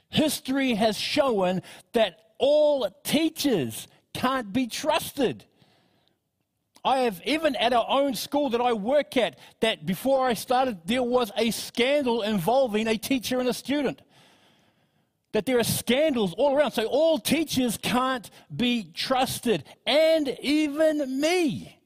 History 0.09 0.73
has 0.73 0.97
shown 0.97 1.61
that 1.93 2.19
all 2.39 2.89
teachers 3.05 3.87
can't 4.13 4.51
be 4.51 4.67
trusted. 4.67 5.45
I 6.85 6.99
have, 6.99 7.19
even 7.25 7.55
at 7.55 7.73
our 7.73 7.85
own 7.89 8.13
school 8.13 8.51
that 8.51 8.61
I 8.61 8.71
work 8.73 9.17
at, 9.17 9.39
that 9.59 9.87
before 9.87 10.27
I 10.27 10.35
started, 10.35 10.77
there 10.85 11.01
was 11.01 11.31
a 11.35 11.49
scandal 11.49 12.21
involving 12.21 12.87
a 12.87 12.95
teacher 12.95 13.39
and 13.39 13.49
a 13.49 13.53
student 13.53 14.01
that 15.31 15.47
there 15.47 15.59
are 15.59 15.63
scandals 15.63 16.33
all 16.37 16.55
around. 16.55 16.71
So 16.71 16.85
all 16.85 17.17
teachers 17.17 17.75
can't 17.75 18.29
be 18.55 18.91
trusted. 18.93 19.63
And 19.85 20.29
even 20.41 21.19
me. 21.19 21.79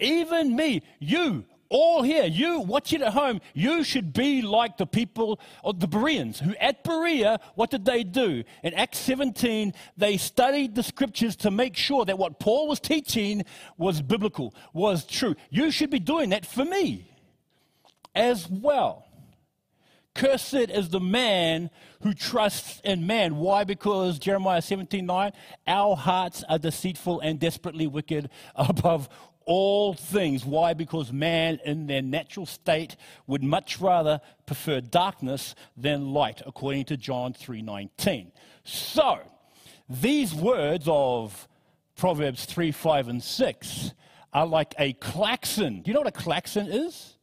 Even 0.00 0.56
me. 0.56 0.82
You, 0.98 1.44
all 1.72 2.02
here, 2.02 2.24
you 2.24 2.60
watch 2.60 2.92
it 2.92 3.02
at 3.02 3.14
home, 3.14 3.40
you 3.54 3.82
should 3.82 4.12
be 4.12 4.42
like 4.42 4.76
the 4.76 4.86
people 4.86 5.40
of 5.64 5.80
the 5.80 5.88
Bereans 5.88 6.38
who 6.38 6.54
at 6.56 6.84
Berea, 6.84 7.40
what 7.54 7.70
did 7.70 7.84
they 7.84 8.04
do? 8.04 8.44
In 8.62 8.74
Acts 8.74 8.98
17, 8.98 9.72
they 9.96 10.16
studied 10.18 10.74
the 10.74 10.82
scriptures 10.82 11.34
to 11.36 11.50
make 11.50 11.76
sure 11.76 12.04
that 12.04 12.18
what 12.18 12.38
Paul 12.38 12.68
was 12.68 12.78
teaching 12.78 13.44
was 13.78 14.02
biblical, 14.02 14.54
was 14.72 15.06
true. 15.06 15.34
You 15.50 15.70
should 15.70 15.90
be 15.90 15.98
doing 15.98 16.30
that 16.30 16.44
for 16.46 16.64
me 16.64 17.10
as 18.14 18.48
well. 18.48 19.06
Cursed 20.14 20.54
is 20.54 20.90
the 20.90 21.00
man 21.00 21.70
who 22.02 22.12
trusts 22.12 22.82
in 22.84 23.06
man. 23.06 23.36
Why? 23.36 23.64
Because 23.64 24.18
Jeremiah 24.18 24.60
17 24.60 25.06
9, 25.06 25.32
our 25.66 25.96
hearts 25.96 26.44
are 26.48 26.58
deceitful 26.58 27.20
and 27.20 27.40
desperately 27.40 27.86
wicked 27.86 28.28
above 28.54 29.08
all 29.46 29.94
things. 29.94 30.44
Why? 30.44 30.74
Because 30.74 31.12
man 31.12 31.60
in 31.64 31.86
their 31.86 32.02
natural 32.02 32.46
state 32.46 32.96
would 33.26 33.42
much 33.42 33.80
rather 33.80 34.20
prefer 34.46 34.80
darkness 34.80 35.54
than 35.76 36.12
light, 36.12 36.42
according 36.46 36.84
to 36.86 36.96
John 36.96 37.32
3:19. 37.32 38.32
So, 38.64 39.20
these 39.88 40.34
words 40.34 40.86
of 40.88 41.48
Proverbs 41.96 42.44
3, 42.44 42.72
5, 42.72 43.08
and 43.08 43.22
6 43.22 43.92
are 44.32 44.46
like 44.46 44.74
a 44.78 44.94
klaxon. 44.94 45.82
Do 45.82 45.90
you 45.90 45.94
know 45.94 46.00
what 46.00 46.08
a 46.08 46.12
klaxon 46.12 46.68
is? 46.68 47.16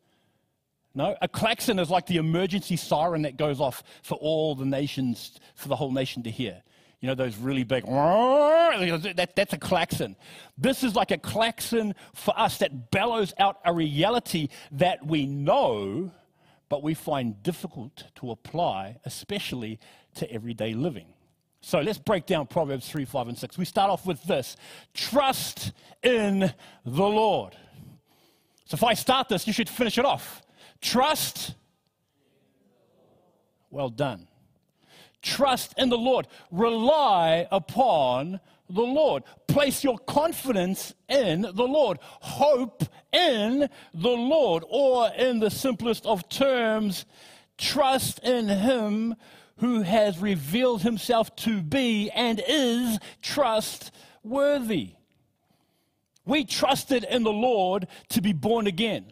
No, 0.96 1.16
a 1.22 1.28
klaxon 1.28 1.80
is 1.80 1.90
like 1.90 2.08
the 2.08 2.18
emergency 2.18 2.76
siren 2.76 3.22
that 3.22 3.38
goes 3.38 3.60
off 3.60 3.84
for 4.02 4.16
all 4.16 4.56
the 4.56 4.66
nations, 4.66 5.40
for 5.56 5.68
the 5.68 5.76
whole 5.76 5.92
nation 5.92 6.24
to 6.24 6.32
hear. 6.32 6.64
You 7.01 7.08
know, 7.08 7.15
those 7.15 7.38
really 7.38 7.63
big, 7.63 7.86
that, 7.86 9.32
that's 9.36 9.53
a 9.53 9.58
klaxon. 9.58 10.18
This 10.58 10.84
is 10.84 10.96
like 10.96 11.12
a 11.12 11.18
klaxon 11.18 11.96
for 12.13 12.38
us 12.38 12.58
that 12.58 12.91
bellows 12.91 13.34
out 13.39 13.60
a 13.63 13.74
reality 13.74 14.50
that 14.74 15.06
we 15.06 15.25
know, 15.25 16.12
but 16.68 16.84
we 16.84 16.94
find 16.94 17.41
difficult 17.41 18.03
to 18.15 18.32
apply, 18.32 18.98
especially 19.06 19.79
to 20.15 20.29
everyday 20.29 20.74
living. 20.74 21.08
So 21.62 21.79
let's 21.79 21.98
break 21.98 22.25
down 22.25 22.48
Proverbs 22.48 22.89
3, 22.89 23.06
5, 23.06 23.29
and 23.29 23.38
6. 23.38 23.58
We 23.58 23.65
start 23.65 23.89
off 23.89 24.06
with 24.06 24.22
this 24.24 24.58
trust 24.94 25.72
in 26.03 26.53
the 26.86 27.03
Lord. 27.03 27.56
So 28.65 28.75
if 28.75 28.84
I 28.84 28.94
start 28.94 29.29
this, 29.29 29.48
you 29.48 29.53
should 29.53 29.70
finish 29.70 29.98
it 29.98 30.06
off. 30.06 30.41
Trust. 30.82 31.56
Well 33.70 33.89
done. 33.89 34.27
Trust 35.22 35.74
in 35.78 35.90
the 35.90 35.98
Lord. 35.98 36.28
Rely 36.52 37.48
upon 37.52 38.40
the 38.70 38.82
Lord. 38.82 39.24
Place 39.48 39.84
your 39.84 39.98
confidence 39.98 40.94
in 41.08 41.42
the 41.42 41.68
Lord. 41.68 41.98
Hope 42.02 42.84
in 43.12 43.70
the 43.94 44.10
Lord. 44.10 44.64
Or, 44.70 45.10
in 45.10 45.40
the 45.40 45.50
simplest 45.50 46.06
of 46.06 46.30
terms, 46.30 47.06
trust 47.58 48.20
in 48.20 48.48
Him 48.48 49.16
who 49.58 49.82
has 49.82 50.20
revealed 50.20 50.84
Himself 50.84 51.36
to 51.38 51.62
be 51.62 52.10
and 52.12 52.42
is 52.48 53.00
trustworthy. 53.22 54.92
We 56.26 56.46
trusted 56.46 57.04
in 57.04 57.24
the 57.24 57.34
Lord 57.34 57.88
to 58.10 58.22
be 58.22 58.34
born 58.34 58.68
again. 58.68 59.12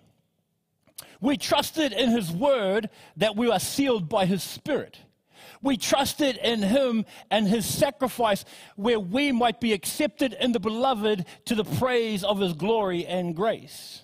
We 1.20 1.36
trusted 1.36 1.92
in 1.94 2.12
His 2.12 2.32
Word 2.32 2.90
that 3.18 3.36
we 3.36 3.50
are 3.50 3.60
sealed 3.60 4.08
by 4.08 4.26
His 4.28 4.44
Spirit. 4.44 5.00
We 5.62 5.78
trusted 5.78 6.38
in 6.38 6.62
Him 6.62 7.06
and 7.32 7.48
His 7.48 7.66
sacrifice 7.66 8.46
where 8.76 9.00
we 9.00 9.32
might 9.32 9.60
be 9.60 9.74
accepted 9.74 10.34
in 10.34 10.52
the 10.52 10.60
beloved 10.60 11.26
to 11.46 11.56
the 11.56 11.64
praise 11.64 12.24
of 12.24 12.40
His 12.40 12.54
glory 12.54 13.06
and 13.06 13.36
grace. 13.36 14.02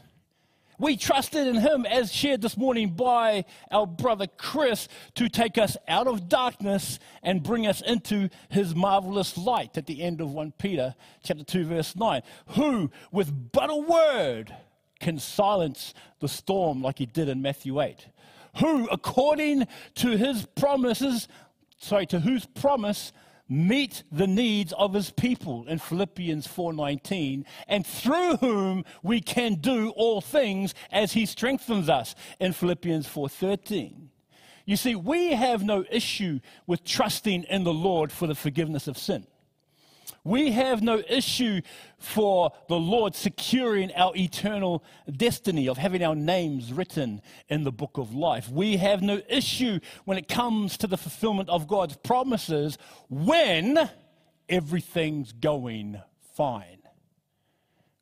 We 0.80 0.98
trusted 0.98 1.48
in 1.48 1.56
Him, 1.56 1.86
as 1.86 2.12
shared 2.12 2.42
this 2.42 2.58
morning 2.58 2.90
by 2.90 3.46
our 3.72 3.86
brother 3.86 4.28
Chris, 4.38 4.88
to 5.16 5.30
take 5.30 5.58
us 5.58 5.78
out 5.88 6.08
of 6.08 6.28
darkness 6.28 7.00
and 7.22 7.44
bring 7.44 7.68
us 7.68 7.82
into 7.82 8.30
His 8.50 8.76
marvelous 8.76 9.38
light 9.38 9.78
at 9.78 9.86
the 9.86 10.02
end 10.02 10.20
of 10.20 10.32
1 10.32 10.54
Peter 10.58 10.96
chapter 11.24 11.44
2, 11.44 11.66
verse 11.66 11.96
9. 11.96 12.22
Who, 12.48 12.92
with 13.12 13.52
but 13.52 13.70
a 13.70 13.76
word, 13.76 14.56
can 15.04 15.20
silence 15.20 15.94
the 16.20 16.28
storm 16.28 16.82
like 16.82 16.98
he 16.98 17.06
did 17.06 17.30
in 17.30 17.42
Matthew 17.42 17.82
8. 17.82 18.08
Who, 18.60 18.88
according 18.88 19.68
to 19.96 20.18
his 20.18 20.46
promises, 20.56 21.28
sorry, 21.80 22.06
to 22.08 22.20
whose 22.20 22.46
promise 22.46 23.12
meet 23.50 24.04
the 24.12 24.28
needs 24.28 24.74
of 24.74 24.94
his 24.94 25.12
people 25.12 25.68
in 25.68 25.78
Philippians 25.78 26.48
4:19 26.48 27.46
and 27.68 27.86
through 27.86 28.38
whom 28.38 28.86
we 29.02 29.20
can 29.22 29.56
do 29.56 29.90
all 29.92 30.22
things 30.22 30.74
as 30.92 31.14
he 31.14 31.26
strengthens 31.26 31.90
us 31.90 32.16
in 32.40 32.54
Philippians 32.54 33.08
4:13. 33.08 34.10
You 34.66 34.78
see, 34.78 34.96
we 34.96 35.34
have 35.34 35.64
no 35.64 35.84
issue 35.92 36.40
with 36.66 36.86
trusting 36.86 37.44
in 37.44 37.64
the 37.64 37.74
Lord 37.74 38.12
for 38.12 38.28
the 38.28 38.36
forgiveness 38.36 38.88
of 38.88 38.98
sin. 38.98 39.28
We 40.24 40.52
have 40.52 40.82
no 40.82 41.02
issue 41.10 41.62
for 41.98 42.52
the 42.70 42.80
Lord 42.80 43.16
securing 43.16 43.94
our 43.94 44.16
eternal 44.16 44.84
destiny 45.12 45.68
of 45.68 45.78
having 45.78 46.04
our 46.04 46.16
names 46.16 46.72
written 46.72 47.22
in 47.50 47.64
the 47.64 47.72
book 47.72 47.98
of 47.98 48.14
life. 48.14 48.50
We 48.50 48.78
have 48.78 49.02
no 49.02 49.22
issue 49.28 49.80
when 50.06 50.18
it 50.18 50.28
comes 50.28 50.78
to 50.78 50.88
the 50.88 50.98
fulfillment 50.98 51.50
of 51.50 51.68
God's 51.68 51.98
promises 51.98 52.78
when 53.10 53.90
everything's 54.48 55.32
going 55.32 56.02
fine. 56.36 56.80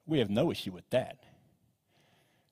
We 0.05 0.20
have 0.20 0.29
no 0.29 0.51
issue 0.51 0.72
with 0.72 0.89
that. 0.89 1.17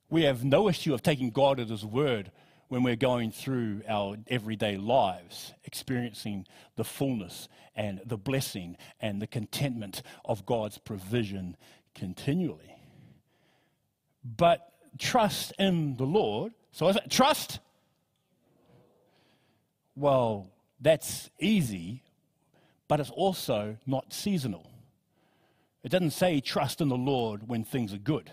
We 0.09 0.23
have 0.23 0.43
no 0.43 0.67
issue 0.69 0.93
of 0.93 1.03
taking 1.03 1.29
God 1.29 1.59
at 1.59 1.69
His 1.69 1.85
word 1.85 2.31
when 2.69 2.83
we're 2.83 2.95
going 2.95 3.31
through 3.31 3.81
our 3.87 4.15
everyday 4.27 4.77
lives, 4.77 5.53
experiencing 5.65 6.45
the 6.75 6.83
fullness 6.83 7.49
and 7.75 7.99
the 8.05 8.17
blessing 8.17 8.77
and 9.01 9.21
the 9.21 9.27
contentment 9.27 10.03
of 10.23 10.45
God's 10.45 10.77
provision 10.77 11.57
continually. 11.95 12.75
But 14.23 14.71
trust 14.99 15.51
in 15.57 15.97
the 15.97 16.05
Lord. 16.05 16.53
So, 16.71 16.87
is 16.87 16.95
it 16.95 17.09
trust? 17.09 17.59
Well, 19.95 20.51
that's 20.79 21.29
easy, 21.39 22.03
but 22.87 22.99
it's 22.99 23.09
also 23.09 23.77
not 23.85 24.13
seasonal. 24.13 24.69
It 25.83 25.89
doesn't 25.89 26.11
say 26.11 26.39
trust 26.39 26.81
in 26.81 26.89
the 26.89 26.95
Lord 26.95 27.47
when 27.47 27.63
things 27.63 27.93
are 27.93 27.97
good. 27.97 28.29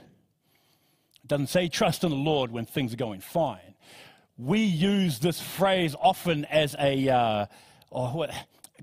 It 1.25 1.29
doesn't 1.29 1.49
say 1.49 1.69
trust 1.69 2.05
in 2.05 2.11
the 2.11 2.17
Lord 2.17 2.51
when 2.51 2.67
things 2.67 2.93
are 2.93 2.97
going 2.97 3.21
fine. 3.21 3.76
We 4.39 4.61
use 4.61 5.19
this 5.19 5.41
phrase 5.41 5.95
often 5.99 6.45
as 6.47 6.77
a, 6.79 7.09
uh, 7.09 7.47
oh, 7.91 8.15
what, 8.15 8.31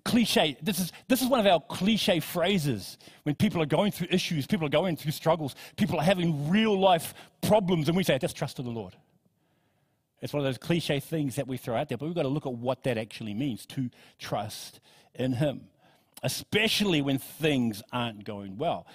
cliche. 0.03 0.57
This 0.62 0.79
is, 0.79 0.91
this 1.07 1.22
is 1.22 1.27
one 1.27 1.39
of 1.39 1.45
our 1.45 1.60
cliche 1.62 2.19
phrases 2.19 2.98
when 3.24 3.36
people 3.36 3.62
are 3.62 3.67
going 3.67 3.91
through 3.91 4.07
issues, 4.10 4.48
people 4.48 4.65
are 4.65 4.72
going 4.72 4.98
through 4.98 5.12
struggles, 5.12 5.55
people 5.77 6.00
are 6.00 6.03
having 6.03 6.50
real 6.50 6.77
life 6.79 7.13
problems, 7.41 7.88
and 7.88 7.95
we 7.95 8.03
say, 8.03 8.17
just 8.17 8.36
trust 8.36 8.60
in 8.60 8.65
the 8.65 8.72
Lord. 8.72 8.95
It's 10.22 10.33
one 10.33 10.39
of 10.39 10.45
those 10.45 10.57
cliche 10.57 11.00
things 11.00 11.36
that 11.36 11.48
we 11.48 11.57
throw 11.57 11.75
out 11.75 11.89
there, 11.89 11.98
but 11.98 12.05
we've 12.05 12.15
got 12.15 12.24
to 12.24 12.29
look 12.29 12.45
at 12.45 12.53
what 12.53 12.83
that 12.83 12.98
actually 12.98 13.33
means 13.33 13.65
to 13.67 13.89
trust 14.19 14.79
in 15.13 15.33
Him, 15.33 15.67
especially 16.24 17.01
when 17.01 17.17
things 17.17 17.83
aren't 17.91 18.24
going 18.24 18.57
well. 18.57 18.88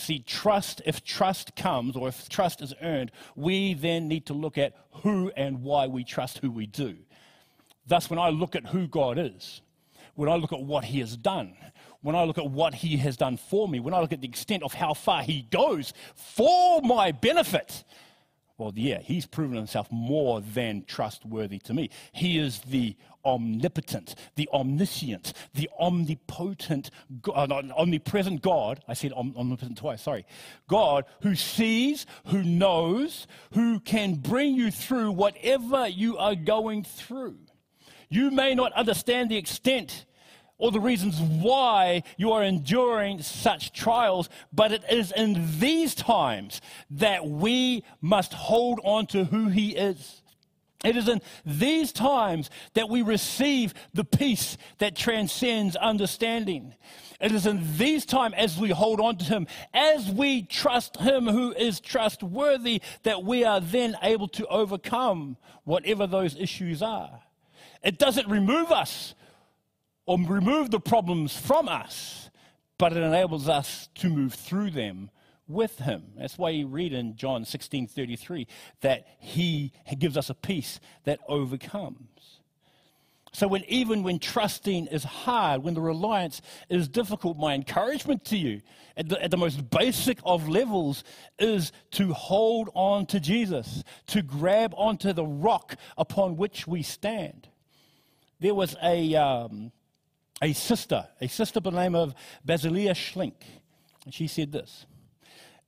See, 0.00 0.20
trust, 0.20 0.80
if 0.86 1.04
trust 1.04 1.54
comes 1.56 1.94
or 1.94 2.08
if 2.08 2.26
trust 2.30 2.62
is 2.62 2.72
earned, 2.80 3.12
we 3.36 3.74
then 3.74 4.08
need 4.08 4.24
to 4.26 4.32
look 4.32 4.56
at 4.56 4.74
who 5.02 5.30
and 5.36 5.62
why 5.62 5.88
we 5.88 6.04
trust 6.04 6.38
who 6.38 6.50
we 6.50 6.64
do. 6.64 6.96
Thus, 7.86 8.08
when 8.08 8.18
I 8.18 8.30
look 8.30 8.56
at 8.56 8.64
who 8.64 8.86
God 8.86 9.18
is, 9.18 9.60
when 10.14 10.30
I 10.30 10.36
look 10.36 10.54
at 10.54 10.62
what 10.62 10.84
He 10.84 11.00
has 11.00 11.18
done, 11.18 11.54
when 12.00 12.16
I 12.16 12.24
look 12.24 12.38
at 12.38 12.50
what 12.50 12.74
He 12.74 12.96
has 12.96 13.18
done 13.18 13.36
for 13.36 13.68
me, 13.68 13.78
when 13.78 13.92
I 13.92 14.00
look 14.00 14.14
at 14.14 14.22
the 14.22 14.28
extent 14.28 14.62
of 14.62 14.72
how 14.72 14.94
far 14.94 15.22
He 15.22 15.42
goes 15.50 15.92
for 16.14 16.80
my 16.80 17.12
benefit, 17.12 17.84
well, 18.60 18.72
yeah, 18.76 19.00
he's 19.00 19.24
proven 19.24 19.56
himself 19.56 19.90
more 19.90 20.42
than 20.42 20.84
trustworthy 20.84 21.58
to 21.60 21.72
me. 21.72 21.88
He 22.12 22.38
is 22.38 22.60
the 22.60 22.94
omnipotent, 23.24 24.14
the 24.36 24.50
omniscient, 24.52 25.32
the 25.54 25.70
omnipotent, 25.80 26.90
uh, 27.26 27.46
omnipresent 27.76 28.42
God. 28.42 28.80
I 28.86 28.92
said 28.92 29.14
omnipotent 29.14 29.78
twice, 29.78 30.02
sorry. 30.02 30.26
God 30.68 31.06
who 31.22 31.34
sees, 31.34 32.04
who 32.26 32.42
knows, 32.42 33.26
who 33.54 33.80
can 33.80 34.16
bring 34.16 34.54
you 34.54 34.70
through 34.70 35.12
whatever 35.12 35.88
you 35.88 36.18
are 36.18 36.34
going 36.34 36.84
through. 36.84 37.38
You 38.10 38.30
may 38.30 38.54
not 38.54 38.74
understand 38.74 39.30
the 39.30 39.38
extent 39.38 40.04
or 40.60 40.70
the 40.70 40.78
reasons 40.78 41.20
why 41.20 42.02
you 42.16 42.30
are 42.32 42.44
enduring 42.44 43.22
such 43.22 43.72
trials, 43.72 44.28
but 44.52 44.70
it 44.70 44.84
is 44.90 45.10
in 45.10 45.58
these 45.58 45.94
times 45.94 46.60
that 46.90 47.26
we 47.26 47.82
must 48.00 48.34
hold 48.34 48.78
on 48.84 49.06
to 49.06 49.24
who 49.24 49.48
He 49.48 49.70
is. 49.70 50.22
It 50.84 50.96
is 50.96 51.08
in 51.08 51.20
these 51.44 51.92
times 51.92 52.50
that 52.74 52.88
we 52.88 53.02
receive 53.02 53.74
the 53.92 54.04
peace 54.04 54.56
that 54.78 54.96
transcends 54.96 55.76
understanding. 55.76 56.74
It 57.20 57.32
is 57.32 57.46
in 57.46 57.76
these 57.76 58.06
times 58.06 58.34
as 58.36 58.58
we 58.58 58.70
hold 58.70 59.00
on 59.00 59.16
to 59.16 59.24
Him, 59.24 59.46
as 59.74 60.10
we 60.10 60.42
trust 60.42 60.96
Him 60.98 61.26
who 61.26 61.52
is 61.52 61.80
trustworthy, 61.80 62.80
that 63.02 63.24
we 63.24 63.44
are 63.44 63.60
then 63.60 63.96
able 64.02 64.28
to 64.28 64.46
overcome 64.46 65.36
whatever 65.64 66.06
those 66.06 66.36
issues 66.36 66.82
are. 66.82 67.20
It 67.82 67.98
doesn't 67.98 68.28
remove 68.28 68.70
us 68.70 69.14
or 70.06 70.18
remove 70.18 70.70
the 70.70 70.80
problems 70.80 71.36
from 71.36 71.68
us, 71.68 72.30
but 72.78 72.92
it 72.92 73.02
enables 73.02 73.48
us 73.48 73.88
to 73.96 74.08
move 74.08 74.34
through 74.34 74.70
them 74.70 75.10
with 75.46 75.78
him. 75.78 76.04
That's 76.16 76.38
why 76.38 76.50
you 76.50 76.66
read 76.66 76.92
in 76.92 77.16
John 77.16 77.44
16 77.44 77.88
33 77.88 78.46
that 78.80 79.06
he 79.18 79.72
gives 79.98 80.16
us 80.16 80.30
a 80.30 80.34
peace 80.34 80.80
that 81.04 81.20
overcomes. 81.28 82.40
So, 83.32 83.46
when, 83.46 83.64
even 83.68 84.02
when 84.02 84.18
trusting 84.18 84.88
is 84.88 85.04
hard, 85.04 85.62
when 85.62 85.74
the 85.74 85.80
reliance 85.80 86.42
is 86.68 86.88
difficult, 86.88 87.38
my 87.38 87.54
encouragement 87.54 88.24
to 88.26 88.36
you 88.36 88.60
at 88.96 89.08
the, 89.08 89.22
at 89.22 89.30
the 89.30 89.36
most 89.36 89.70
basic 89.70 90.18
of 90.24 90.48
levels 90.48 91.04
is 91.38 91.70
to 91.92 92.12
hold 92.12 92.70
on 92.74 93.06
to 93.06 93.20
Jesus, 93.20 93.84
to 94.08 94.22
grab 94.22 94.74
onto 94.76 95.12
the 95.12 95.24
rock 95.24 95.76
upon 95.96 96.36
which 96.36 96.66
we 96.66 96.82
stand. 96.82 97.48
There 98.40 98.54
was 98.54 98.74
a, 98.82 99.14
um, 99.14 99.70
a 100.40 100.52
sister, 100.52 101.06
a 101.20 101.28
sister 101.28 101.60
by 101.60 101.70
the 101.70 101.76
name 101.76 101.94
of 101.94 102.14
Basilea 102.46 102.92
Schlink. 102.92 103.34
And 104.04 104.14
she 104.14 104.26
said 104.26 104.52
this 104.52 104.86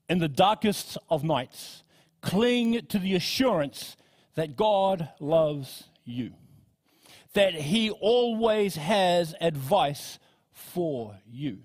In 0.08 0.18
the 0.18 0.28
darkest 0.28 0.98
of 1.10 1.24
nights, 1.24 1.82
cling 2.20 2.86
to 2.86 2.98
the 2.98 3.14
assurance 3.14 3.96
that 4.34 4.56
God 4.56 5.08
loves 5.20 5.84
you, 6.04 6.32
that 7.34 7.54
He 7.54 7.90
always 7.90 8.76
has 8.76 9.34
advice 9.40 10.18
for 10.52 11.18
you. 11.26 11.58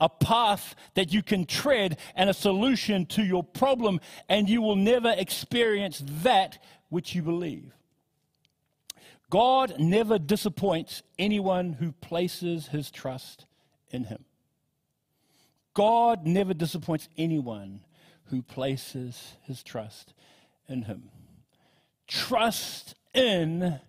A 0.00 0.08
path 0.08 0.74
that 0.94 1.12
you 1.12 1.22
can 1.22 1.46
tread 1.46 1.98
and 2.16 2.28
a 2.28 2.34
solution 2.34 3.06
to 3.06 3.22
your 3.22 3.44
problem, 3.44 4.00
and 4.28 4.48
you 4.48 4.60
will 4.60 4.76
never 4.76 5.14
experience 5.16 6.02
that 6.22 6.58
which 6.88 7.14
you 7.14 7.22
believe. 7.22 7.72
God 9.34 9.80
never 9.80 10.16
disappoints 10.16 11.02
anyone 11.18 11.72
who 11.72 11.90
places 11.90 12.68
his 12.68 12.92
trust 12.92 13.46
in 13.90 14.04
him. 14.04 14.24
God 15.74 16.24
never 16.24 16.54
disappoints 16.54 17.08
anyone 17.18 17.80
who 18.26 18.42
places 18.42 19.32
his 19.42 19.64
trust 19.64 20.14
in 20.68 20.82
him. 20.82 21.10
Trust 22.06 22.94
in 23.12 23.80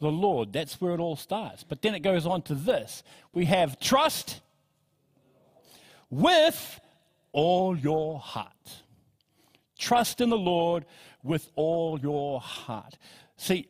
the 0.00 0.10
Lord. 0.10 0.52
That's 0.52 0.80
where 0.80 0.94
it 0.94 0.98
all 0.98 1.14
starts. 1.14 1.62
But 1.62 1.82
then 1.82 1.94
it 1.94 2.00
goes 2.00 2.26
on 2.26 2.42
to 2.42 2.56
this 2.56 3.04
we 3.32 3.44
have 3.44 3.78
trust 3.78 4.40
with 6.10 6.80
all 7.30 7.78
your 7.78 8.18
heart. 8.18 8.82
Trust 9.78 10.20
in 10.20 10.30
the 10.30 10.36
Lord 10.36 10.84
with 11.22 11.48
all 11.54 11.96
your 12.00 12.40
heart. 12.40 12.98
See, 13.36 13.68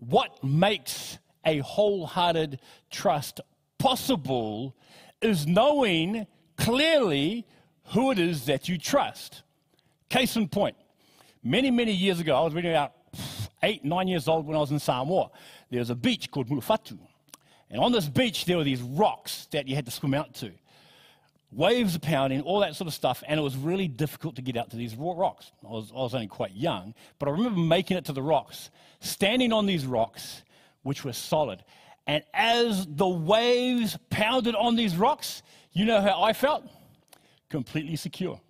what 0.00 0.42
makes 0.42 1.18
a 1.44 1.58
wholehearted 1.58 2.60
trust 2.90 3.40
possible 3.78 4.74
is 5.22 5.46
knowing 5.46 6.26
clearly 6.56 7.46
who 7.86 8.10
it 8.10 8.18
is 8.18 8.46
that 8.46 8.68
you 8.68 8.78
trust. 8.78 9.42
Case 10.08 10.36
in 10.36 10.48
point, 10.48 10.76
many, 11.42 11.70
many 11.70 11.92
years 11.92 12.20
ago, 12.20 12.36
I 12.36 12.40
was 12.42 12.54
reading 12.54 12.72
about 12.72 12.92
eight, 13.62 13.84
nine 13.84 14.08
years 14.08 14.28
old 14.28 14.46
when 14.46 14.56
I 14.56 14.60
was 14.60 14.70
in 14.70 14.78
Samoa. 14.78 15.30
There 15.70 15.80
was 15.80 15.90
a 15.90 15.94
beach 15.94 16.30
called 16.30 16.48
Mulufatu. 16.48 16.98
And 17.70 17.80
on 17.80 17.92
this 17.92 18.08
beach, 18.08 18.44
there 18.46 18.56
were 18.56 18.64
these 18.64 18.82
rocks 18.82 19.46
that 19.52 19.68
you 19.68 19.76
had 19.76 19.84
to 19.84 19.90
swim 19.90 20.14
out 20.14 20.34
to. 20.36 20.50
Waves 21.52 21.96
are 21.96 22.00
pounding, 22.00 22.42
all 22.42 22.60
that 22.60 22.76
sort 22.76 22.86
of 22.86 22.94
stuff, 22.94 23.24
and 23.26 23.40
it 23.40 23.42
was 23.42 23.56
really 23.56 23.88
difficult 23.88 24.36
to 24.36 24.42
get 24.42 24.56
out 24.56 24.70
to 24.70 24.76
these 24.76 24.94
rocks. 24.94 25.50
I 25.64 25.72
was, 25.72 25.90
I 25.90 25.98
was 25.98 26.14
only 26.14 26.28
quite 26.28 26.54
young, 26.54 26.94
but 27.18 27.28
I 27.28 27.32
remember 27.32 27.58
making 27.58 27.96
it 27.96 28.04
to 28.04 28.12
the 28.12 28.22
rocks 28.22 28.70
standing 29.00 29.52
on 29.52 29.66
these 29.66 29.84
rocks, 29.84 30.42
which 30.82 31.04
were 31.04 31.12
solid. 31.12 31.64
And 32.06 32.22
as 32.32 32.86
the 32.86 33.08
waves 33.08 33.98
pounded 34.10 34.54
on 34.54 34.76
these 34.76 34.96
rocks, 34.96 35.42
you 35.72 35.84
know 35.84 36.00
how 36.00 36.22
I 36.22 36.32
felt? 36.32 36.64
Completely 37.48 37.96
secure. 37.96 38.40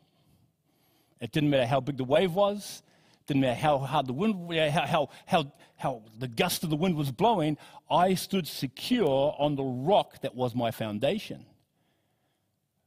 It 1.21 1.33
didn't 1.33 1.51
matter 1.51 1.67
how 1.67 1.81
big 1.81 1.97
the 1.97 2.05
wave 2.05 2.35
was, 2.35 2.83
didn't 3.27 3.43
matter 3.43 3.61
how 3.61 3.79
hard 3.79 4.07
the 4.07 4.13
wind, 4.13 4.53
how, 4.53 4.87
how, 4.87 5.09
how, 5.27 5.53
how 5.77 6.03
the 6.19 6.29
gust 6.29 6.65
of 6.65 6.71
the 6.71 6.77
wind 6.77 6.97
was 6.97 7.11
blowing, 7.11 7.57
I 7.91 8.15
stood 8.15 8.47
secure 8.47 9.35
on 9.39 9.57
the 9.57 9.65
rock 9.65 10.21
that 10.21 10.35
was 10.35 10.55
my 10.55 10.71
foundation. 10.71 11.47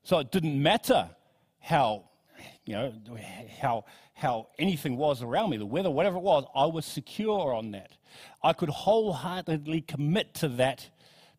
So 0.04 0.20
it 0.20 0.32
didn't 0.32 0.62
matter 0.62 1.10
how 1.60 2.06
you 2.66 2.74
know, 2.74 2.94
how, 3.60 3.86
how 4.14 4.48
anything 4.58 4.98
was 4.98 5.22
around 5.22 5.50
me, 5.50 5.58
the 5.58 5.66
weather, 5.66 5.90
whatever 5.90 6.18
it 6.18 6.24
was, 6.24 6.46
I 6.56 6.66
was 6.66 6.86
secure 6.86 7.54
on 7.54 7.72
that. 7.72 7.92
I 8.42 8.54
could 8.54 8.70
wholeheartedly 8.70 9.82
commit 9.82 10.34
to 10.36 10.48
that 10.50 10.90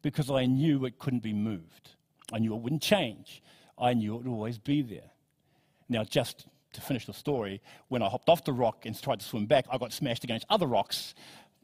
because 0.02 0.30
I 0.30 0.46
knew 0.46 0.84
it 0.84 0.98
couldn't 0.98 1.22
be 1.22 1.32
moved. 1.32 1.90
I 2.32 2.38
knew 2.38 2.54
it 2.54 2.60
wouldn't 2.60 2.82
change. 2.82 3.42
I 3.78 3.94
knew 3.94 4.14
it 4.14 4.18
would 4.18 4.26
always 4.26 4.58
be 4.58 4.82
there. 4.82 5.10
Now, 5.88 6.04
just 6.04 6.46
to 6.74 6.80
finish 6.80 7.06
the 7.06 7.14
story, 7.14 7.62
when 7.88 8.02
I 8.02 8.08
hopped 8.08 8.28
off 8.28 8.44
the 8.44 8.52
rock 8.52 8.84
and 8.84 9.00
tried 9.00 9.20
to 9.20 9.26
swim 9.26 9.46
back, 9.46 9.66
I 9.70 9.78
got 9.78 9.92
smashed 9.92 10.24
against 10.24 10.46
other 10.50 10.66
rocks 10.66 11.14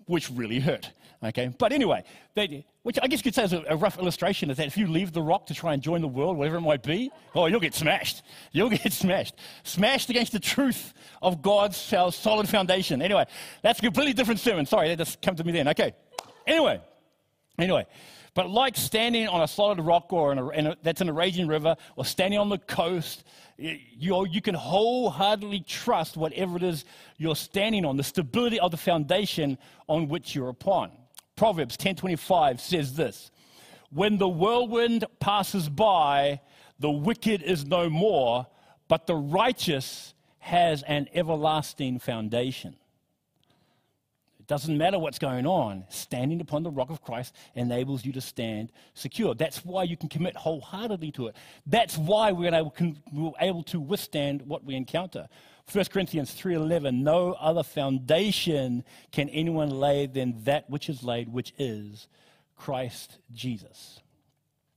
which 0.07 0.31
really 0.31 0.61
hurt. 0.61 0.91
Okay, 1.23 1.53
but 1.59 1.71
anyway, 1.71 2.03
they, 2.35 2.65
which 2.83 2.99
I 3.03 3.07
guess 3.07 3.19
you 3.19 3.25
could 3.25 3.35
say 3.35 3.45
is 3.45 3.53
a, 3.53 3.63
a, 3.69 3.77
rough 3.77 3.99
illustration 3.99 4.49
is 4.49 4.57
that 4.57 4.67
if 4.67 4.79
you 4.79 4.87
leave 4.87 5.13
the 5.13 5.21
rock 5.21 5.45
to 5.47 5.55
try 5.55 5.75
and 5.75 5.83
join 5.83 6.01
the 6.01 6.09
world, 6.09 6.39
whatever 6.39 6.57
it 6.57 6.63
might 6.63 6.83
be, 6.83 7.11
oh, 7.35 7.45
you'll 7.45 7.61
get 7.61 7.75
smashed. 7.75 8.23
You'll 8.53 8.71
get 8.71 8.91
smashed. 8.91 9.35
Smashed 9.63 10.09
against 10.09 10.33
the 10.33 10.41
truth 10.41 10.95
of 11.21 11.43
God's 11.43 11.77
solid 11.77 12.49
foundation. 12.49 13.03
Anyway, 13.03 13.27
that's 13.61 13.81
a 13.81 13.83
completely 13.83 14.15
different 14.15 14.41
sermon. 14.41 14.65
Sorry, 14.65 14.89
that 14.89 14.97
just 14.97 15.21
came 15.21 15.37
to 15.37 15.45
me 15.45 15.53
then. 15.53 15.69
Okay. 15.69 15.93
Anyway, 16.47 16.81
anyway. 17.59 17.87
But 18.35 18.51
like 18.51 18.77
standing 18.77 19.27
on 19.29 19.43
a 19.43 19.49
solid 19.49 19.81
rock 19.81 20.13
or 20.13 20.33
in 20.33 20.39
a, 20.39 20.49
in 20.49 20.67
a, 20.69 20.77
that's 20.83 21.01
in 21.01 21.09
a 21.09 21.13
raging 21.13 21.47
river 21.47 21.77
or 21.97 22.05
standing 22.05 22.39
on 22.39 22.49
the 22.49 22.59
coast, 22.59 23.25
you, 23.57 24.27
you 24.27 24.41
can 24.41 24.55
wholeheartedly 24.55 25.61
trust 25.61 26.17
whatever 26.17 26.57
it 26.57 26.63
is 26.63 26.85
you're 27.19 27.37
standing 27.37 27.85
on, 27.85 27.97
the 27.97 28.05
stability 28.05 28.61
of 28.61 28.71
the 28.71 28.77
foundation 28.77 29.59
on 29.89 30.09
which 30.09 30.35
you're 30.35 30.49
upon. 30.49 30.93
Proverbs 31.37 31.77
10:25 31.77 32.61
says 32.61 32.95
this: 32.95 33.31
"When 33.91 34.19
the 34.19 34.29
whirlwind 34.29 35.05
passes 35.19 35.69
by, 35.69 36.41
the 36.79 36.91
wicked 36.91 37.43
is 37.43 37.65
no 37.65 37.91
more, 37.91 38.47
but 38.89 39.07
the 39.07 39.17
righteous 39.17 40.15
has 40.41 40.83
an 40.85 41.09
everlasting 41.15 41.99
foundation. 41.99 42.77
Doesn't 44.51 44.77
matter 44.77 44.99
what's 44.99 45.21
going 45.21 45.47
on, 45.47 45.85
standing 45.91 46.41
upon 46.41 46.65
the 46.65 46.73
rock 46.73 46.91
of 46.91 47.01
Christ 47.01 47.37
enables 47.55 48.05
you 48.05 48.11
to 48.15 48.21
stand 48.21 48.73
secure. 48.95 49.33
That's 49.33 49.65
why 49.65 49.85
you 49.85 49.97
can 49.97 50.09
commit 50.09 50.35
wholeheartedly 50.35 51.13
to 51.13 51.29
it. 51.29 51.37
That's 51.67 51.97
why 51.97 52.33
we're 52.33 52.53
able, 52.53 52.75
we're 53.13 53.31
able 53.41 53.63
to 53.63 53.79
withstand 53.79 54.43
what 54.43 54.65
we 54.65 54.75
encounter. 54.75 55.29
1 55.73 55.85
Corinthians 55.93 56.35
3:11 56.35 57.01
No 57.01 57.35
other 57.35 57.63
foundation 57.63 58.83
can 59.13 59.29
anyone 59.29 59.71
lay 59.71 60.07
than 60.07 60.43
that 60.43 60.69
which 60.69 60.89
is 60.89 61.05
laid 61.05 61.29
which 61.29 61.55
is 61.57 62.09
Christ 62.57 63.19
Jesus. 63.33 64.01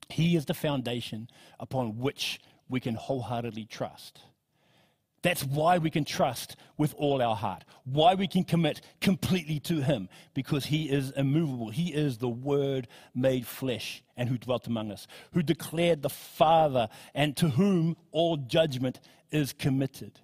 He 0.07 0.35
is 0.35 0.45
the 0.45 0.53
foundation 0.53 1.29
upon 1.59 1.97
which 1.97 2.39
we 2.69 2.79
can 2.79 2.93
wholeheartedly 2.93 3.65
trust. 3.65 4.19
That's 5.23 5.43
why 5.43 5.77
we 5.77 5.89
can 5.89 6.03
trust 6.03 6.57
with 6.77 6.93
all 6.97 7.21
our 7.21 7.35
heart, 7.35 7.63
why 7.85 8.13
we 8.13 8.27
can 8.27 8.43
commit 8.43 8.81
completely 8.99 9.59
to 9.61 9.81
Him, 9.81 10.09
because 10.33 10.65
He 10.65 10.89
is 10.89 11.11
immovable. 11.11 11.69
He 11.69 11.93
is 11.93 12.17
the 12.17 12.29
Word 12.29 12.87
made 13.15 13.47
flesh 13.47 14.03
and 14.17 14.27
who 14.27 14.37
dwelt 14.37 14.67
among 14.67 14.91
us, 14.91 15.07
who 15.31 15.41
declared 15.41 16.01
the 16.01 16.09
Father, 16.09 16.89
and 17.15 17.35
to 17.37 17.49
whom 17.49 17.95
all 18.11 18.35
judgment 18.35 18.99
is 19.31 19.53
committed. 19.53 20.19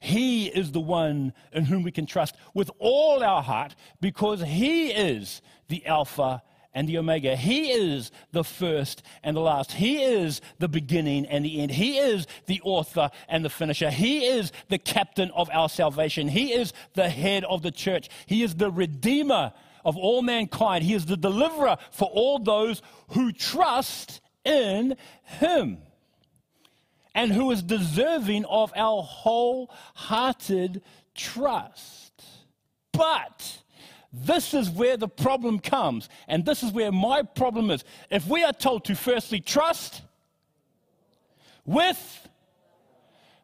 He 0.00 0.46
is 0.46 0.72
the 0.72 0.80
one 0.80 1.34
in 1.52 1.66
whom 1.66 1.82
we 1.82 1.92
can 1.92 2.06
trust 2.06 2.34
with 2.54 2.70
all 2.78 3.22
our 3.22 3.42
heart 3.42 3.74
because 4.00 4.40
He 4.42 4.88
is 4.90 5.42
the 5.68 5.84
Alpha 5.86 6.42
and 6.74 6.88
the 6.88 6.98
Omega. 6.98 7.34
He 7.36 7.70
is 7.70 8.10
the 8.32 8.44
first 8.44 9.02
and 9.22 9.36
the 9.36 9.40
last. 9.40 9.72
He 9.72 10.02
is 10.02 10.40
the 10.58 10.68
beginning 10.68 11.26
and 11.26 11.44
the 11.44 11.60
end. 11.60 11.72
He 11.72 11.98
is 11.98 12.26
the 12.46 12.60
author 12.62 13.10
and 13.28 13.44
the 13.44 13.50
finisher. 13.50 13.90
He 13.90 14.26
is 14.26 14.52
the 14.68 14.78
captain 14.78 15.30
of 15.32 15.48
our 15.52 15.68
salvation. 15.68 16.28
He 16.28 16.52
is 16.52 16.72
the 16.94 17.08
head 17.08 17.44
of 17.44 17.62
the 17.62 17.70
church. 17.70 18.08
He 18.26 18.42
is 18.42 18.54
the 18.54 18.70
redeemer 18.70 19.52
of 19.84 19.96
all 19.96 20.22
mankind. 20.22 20.84
He 20.84 20.94
is 20.94 21.06
the 21.06 21.16
deliverer 21.16 21.78
for 21.90 22.08
all 22.08 22.38
those 22.38 22.82
who 23.08 23.32
trust 23.32 24.20
in 24.44 24.96
Him 25.22 25.78
and 27.14 27.32
who 27.32 27.50
is 27.50 27.62
deserving 27.62 28.44
of 28.44 28.72
our 28.76 29.02
wholehearted 29.02 30.82
trust. 31.14 32.22
But 32.92 33.58
this 34.12 34.54
is 34.54 34.70
where 34.70 34.96
the 34.96 35.08
problem 35.08 35.58
comes, 35.58 36.08
and 36.28 36.44
this 36.44 36.62
is 36.62 36.72
where 36.72 36.90
my 36.92 37.22
problem 37.22 37.70
is. 37.70 37.84
If 38.10 38.26
we 38.26 38.42
are 38.44 38.52
told 38.52 38.84
to 38.86 38.94
firstly 38.94 39.40
trust 39.40 40.02
with, 41.64 42.28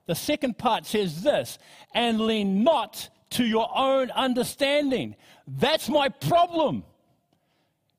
the 0.06 0.14
second 0.14 0.56
part 0.58 0.86
says 0.86 1.22
this, 1.22 1.58
and 1.94 2.20
lean 2.20 2.64
not 2.64 3.08
to 3.30 3.44
your 3.44 3.68
own 3.76 4.10
understanding. 4.10 5.16
That's 5.46 5.88
my 5.88 6.08
problem 6.08 6.84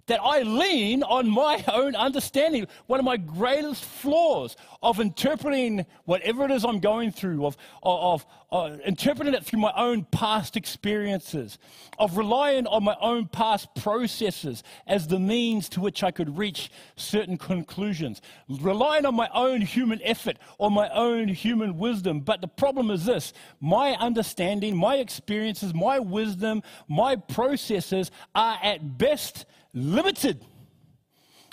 that 0.07 0.19
I 0.21 0.41
lean 0.41 1.03
on 1.03 1.29
my 1.29 1.63
own 1.71 1.95
understanding. 1.95 2.67
One 2.87 2.99
of 2.99 3.05
my 3.05 3.17
greatest 3.17 3.83
flaws 3.83 4.55
of 4.83 4.99
interpreting 4.99 5.85
whatever 6.05 6.45
it 6.45 6.51
is 6.51 6.63
I'm 6.63 6.79
going 6.79 7.11
through, 7.11 7.45
of, 7.45 7.57
of, 7.83 8.25
of 8.51 8.73
uh, 8.73 8.77
interpreting 8.85 9.33
it 9.33 9.43
through 9.43 9.59
my 9.59 9.73
own 9.75 10.05
past 10.05 10.55
experiences, 10.55 11.57
of 11.97 12.17
relying 12.17 12.67
on 12.67 12.83
my 12.83 12.95
own 13.01 13.27
past 13.27 13.73
processes 13.75 14.63
as 14.87 15.07
the 15.07 15.19
means 15.19 15.67
to 15.69 15.81
which 15.81 16.03
I 16.03 16.11
could 16.11 16.37
reach 16.37 16.71
certain 16.95 17.37
conclusions, 17.37 18.21
relying 18.47 19.05
on 19.05 19.15
my 19.15 19.29
own 19.33 19.61
human 19.61 19.99
effort 20.03 20.37
or 20.57 20.69
my 20.69 20.87
own 20.89 21.27
human 21.27 21.77
wisdom. 21.77 22.19
But 22.19 22.41
the 22.41 22.47
problem 22.47 22.91
is 22.91 23.05
this 23.05 23.33
my 23.59 23.93
understanding, 23.95 24.75
my 24.75 24.97
experiences, 24.97 25.73
my 25.73 25.99
wisdom, 25.99 26.61
my 26.87 27.15
processes 27.15 28.11
are 28.35 28.57
at 28.61 28.97
best 28.97 29.45
limited 29.75 30.43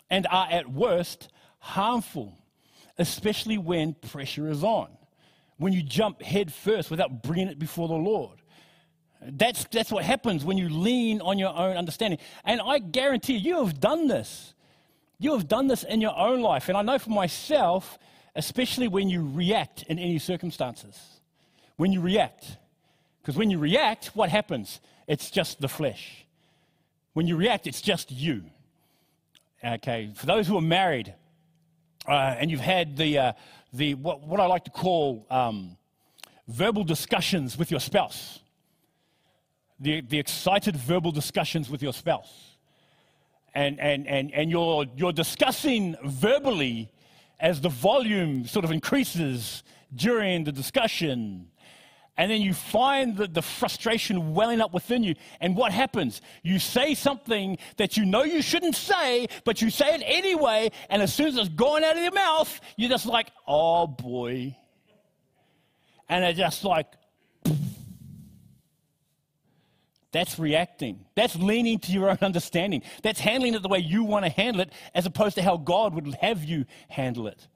and 0.08 0.26
are 0.30 0.48
at 0.50 0.70
worst 0.70 1.28
harmful, 1.58 2.38
especially 2.98 3.58
when 3.58 3.94
pressure 3.94 4.48
is 4.48 4.64
on, 4.64 4.88
when 5.58 5.72
you 5.72 5.82
jump 5.82 6.22
head 6.22 6.52
first 6.52 6.90
without 6.90 7.22
bringing 7.22 7.48
it 7.48 7.58
before 7.58 7.88
the 7.88 7.94
Lord. 7.94 8.38
That's, 9.24 9.64
that's 9.64 9.92
what 9.92 10.04
happens 10.04 10.44
when 10.44 10.58
you 10.58 10.68
lean 10.68 11.20
on 11.20 11.38
your 11.38 11.54
own 11.56 11.76
understanding. 11.76 12.18
And 12.44 12.61
I 12.61 12.78
guarantee 12.78 13.35
you, 13.35 13.56
you 13.56 13.64
have 13.64 13.78
done 13.78 14.08
this. 14.08 14.54
You 15.18 15.32
have 15.35 15.46
done 15.46 15.68
this 15.68 15.85
in 15.85 16.00
your 16.00 16.16
own 16.16 16.40
life. 16.40 16.68
And 16.68 16.76
I 16.76 16.82
know 16.82 16.98
for 16.98 17.11
myself, 17.11 17.98
especially 18.35 18.88
when 18.88 19.08
you 19.08 19.24
react 19.24 19.85
in 19.85 19.98
any 19.98 20.18
circumstances. 20.18 20.98
When 21.76 21.92
you 21.92 22.00
react. 22.00 22.56
Because 23.20 23.37
when 23.37 23.50
you 23.50 23.58
react, 23.58 24.06
what 24.16 24.28
happens? 24.28 24.80
It's 25.06 25.30
just 25.30 25.61
the 25.61 25.68
flesh. 25.68 26.26
When 27.12 27.27
you 27.27 27.37
react, 27.37 27.66
it's 27.66 27.83
just 27.83 28.11
you. 28.11 28.44
Okay, 29.64 30.11
for 30.14 30.27
those 30.27 30.46
who 30.46 30.57
are 30.57 30.62
married 30.62 31.14
uh, 32.09 32.37
and 32.38 32.51
you've 32.51 32.61
had 32.61 32.96
the, 32.96 33.18
uh, 33.18 33.33
the 33.72 33.94
what, 33.94 34.27
what 34.27 34.40
I 34.40 34.46
like 34.46 34.64
to 34.64 34.70
call 34.70 35.25
um, 35.31 35.77
verbal 36.48 36.85
discussions 36.85 37.57
with 37.57 37.70
your 37.70 37.79
spouse, 37.79 38.40
the, 39.79 40.01
the 40.01 40.18
excited 40.18 40.77
verbal 40.77 41.12
discussions 41.12 41.70
with 41.70 41.83
your 41.83 41.92
spouse, 41.92 42.57
and, 43.55 43.79
and, 43.79 44.09
and, 44.09 44.33
and 44.33 44.51
you're, 44.51 44.87
you're 44.96 45.12
discussing 45.12 45.96
verbally 46.05 46.90
as 47.38 47.61
the 47.61 47.68
volume 47.68 48.46
sort 48.46 48.64
of 48.64 48.72
increases 48.72 49.62
during 49.94 50.44
the 50.44 50.53
discussion 50.53 51.48
and 52.16 52.31
then 52.31 52.42
you 52.42 52.53
find 52.53 53.16
the, 53.16 53.27
the 53.27 53.40
frustration 53.40 54.35
welling 54.35 54.61
up 54.61 54.75
within 54.75 55.03
you. 55.03 55.14
And 55.40 55.57
what 55.57 55.72
happens? 55.72 56.20
You 56.42 56.59
say 56.59 56.94
something 56.94 57.57
that 57.79 57.96
you 57.96 58.05
know 58.05 58.22
you 58.22 58.42
shouldn't 58.42 58.77
say, 58.77 59.29
but 59.44 59.62
you 59.62 59.70
say 59.70 59.94
it 59.94 60.03
anyway. 60.05 60.70
And 60.90 61.01
as 61.01 61.14
soon 61.14 61.29
as 61.29 61.37
it's 61.37 61.48
going 61.48 61.85
out 61.85 61.96
of 61.96 62.03
your 62.03 62.12
mouth, 62.12 62.61
you're 62.77 62.90
just 62.90 63.07
like, 63.07 63.29
oh 63.48 63.87
boy. 63.87 64.57
And 66.09 66.25
it's 66.25 66.38
just 66.38 66.64
like, 66.64 66.87
that's 70.12 70.38
reacting. 70.38 71.07
That's 71.14 71.35
leaning 71.37 71.79
to 71.81 71.92
your 71.92 72.11
own 72.11 72.18
understanding. 72.22 72.83
That's 73.03 73.18
handling 73.18 73.55
it 73.55 73.62
the 73.62 73.68
way 73.68 73.79
you 73.79 74.05
want 74.05 74.27
to 74.27 74.31
handle 74.31 74.61
it, 74.61 74.72
as 74.94 75.07
opposed 75.07 75.37
to 75.37 75.42
how 75.42 75.57
God 75.57 75.94
would 75.94 76.14
have 76.16 76.44
you 76.44 76.66
handle 76.88 77.27
it. 77.27 77.48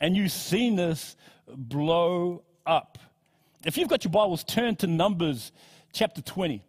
And 0.00 0.16
you've 0.16 0.32
seen 0.32 0.76
this 0.76 1.16
blow 1.48 2.44
up. 2.64 2.96
If 3.62 3.76
you've 3.76 3.88
got 3.88 4.04
your 4.04 4.10
Bibles, 4.10 4.42
turn 4.42 4.74
to 4.76 4.86
Numbers 4.86 5.52
chapter 5.92 6.22
20. 6.22 6.62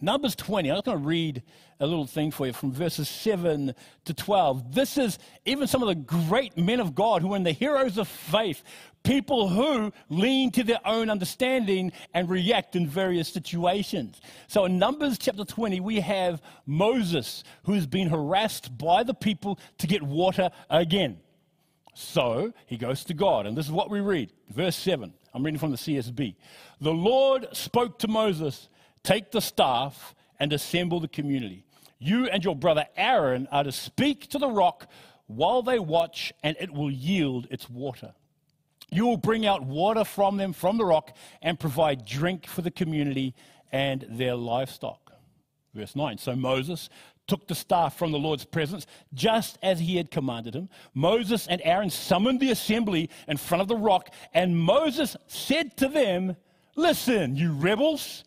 Numbers 0.00 0.36
20, 0.36 0.70
I'm 0.70 0.76
just 0.76 0.84
going 0.84 0.98
to 0.98 1.04
read 1.04 1.42
a 1.80 1.86
little 1.86 2.06
thing 2.06 2.30
for 2.30 2.46
you 2.46 2.52
from 2.52 2.70
verses 2.70 3.08
7 3.08 3.74
to 4.04 4.14
12. 4.14 4.72
This 4.72 4.96
is 4.96 5.18
even 5.46 5.66
some 5.66 5.82
of 5.82 5.88
the 5.88 5.96
great 5.96 6.56
men 6.56 6.78
of 6.78 6.94
God 6.94 7.22
who 7.22 7.32
are 7.32 7.36
in 7.36 7.42
the 7.42 7.50
heroes 7.50 7.98
of 7.98 8.06
faith, 8.06 8.62
people 9.02 9.48
who 9.48 9.92
lean 10.08 10.52
to 10.52 10.62
their 10.62 10.78
own 10.84 11.10
understanding 11.10 11.90
and 12.14 12.30
react 12.30 12.76
in 12.76 12.86
various 12.86 13.28
situations. 13.28 14.20
So 14.46 14.66
in 14.66 14.78
Numbers 14.78 15.18
chapter 15.18 15.44
20, 15.44 15.80
we 15.80 15.98
have 15.98 16.40
Moses 16.66 17.42
who 17.64 17.72
has 17.72 17.88
been 17.88 18.08
harassed 18.08 18.78
by 18.78 19.02
the 19.02 19.14
people 19.14 19.58
to 19.78 19.88
get 19.88 20.04
water 20.04 20.50
again. 20.70 21.18
So 21.94 22.52
he 22.66 22.76
goes 22.76 23.02
to 23.06 23.12
God, 23.12 23.46
and 23.46 23.56
this 23.56 23.66
is 23.66 23.72
what 23.72 23.90
we 23.90 23.98
read. 24.00 24.30
Verse 24.50 24.76
7. 24.76 25.14
I'm 25.32 25.44
reading 25.44 25.60
from 25.60 25.70
the 25.70 25.76
CSB. 25.76 26.34
The 26.80 26.92
Lord 26.92 27.48
spoke 27.52 27.98
to 28.00 28.08
Moses 28.08 28.68
Take 29.02 29.30
the 29.30 29.40
staff 29.40 30.14
and 30.38 30.52
assemble 30.52 31.00
the 31.00 31.08
community. 31.08 31.64
You 31.98 32.28
and 32.28 32.44
your 32.44 32.56
brother 32.56 32.86
Aaron 32.96 33.48
are 33.50 33.64
to 33.64 33.72
speak 33.72 34.28
to 34.30 34.38
the 34.38 34.48
rock 34.48 34.90
while 35.26 35.62
they 35.62 35.78
watch, 35.78 36.32
and 36.42 36.56
it 36.60 36.72
will 36.72 36.90
yield 36.90 37.46
its 37.50 37.68
water. 37.68 38.14
You 38.90 39.06
will 39.06 39.16
bring 39.16 39.46
out 39.46 39.62
water 39.62 40.04
from 40.04 40.36
them 40.36 40.52
from 40.52 40.76
the 40.76 40.84
rock 40.84 41.16
and 41.40 41.58
provide 41.58 42.04
drink 42.04 42.46
for 42.46 42.62
the 42.62 42.70
community 42.70 43.34
and 43.70 44.04
their 44.08 44.34
livestock. 44.34 45.12
Verse 45.74 45.94
9 45.94 46.18
So 46.18 46.34
Moses 46.34 46.88
took 47.30 47.46
the 47.46 47.54
staff 47.54 47.96
from 47.96 48.10
the 48.10 48.18
Lord's 48.18 48.44
presence, 48.44 48.88
just 49.14 49.56
as 49.62 49.78
he 49.78 49.96
had 49.96 50.10
commanded 50.10 50.52
him. 50.52 50.68
Moses 50.94 51.46
and 51.46 51.62
Aaron 51.62 51.88
summoned 51.88 52.40
the 52.40 52.50
assembly 52.50 53.08
in 53.28 53.36
front 53.36 53.62
of 53.62 53.68
the 53.68 53.76
rock, 53.76 54.12
and 54.34 54.58
Moses 54.58 55.16
said 55.28 55.76
to 55.76 55.86
them, 55.86 56.34
Listen, 56.74 57.36
you 57.36 57.52
rebels, 57.52 58.24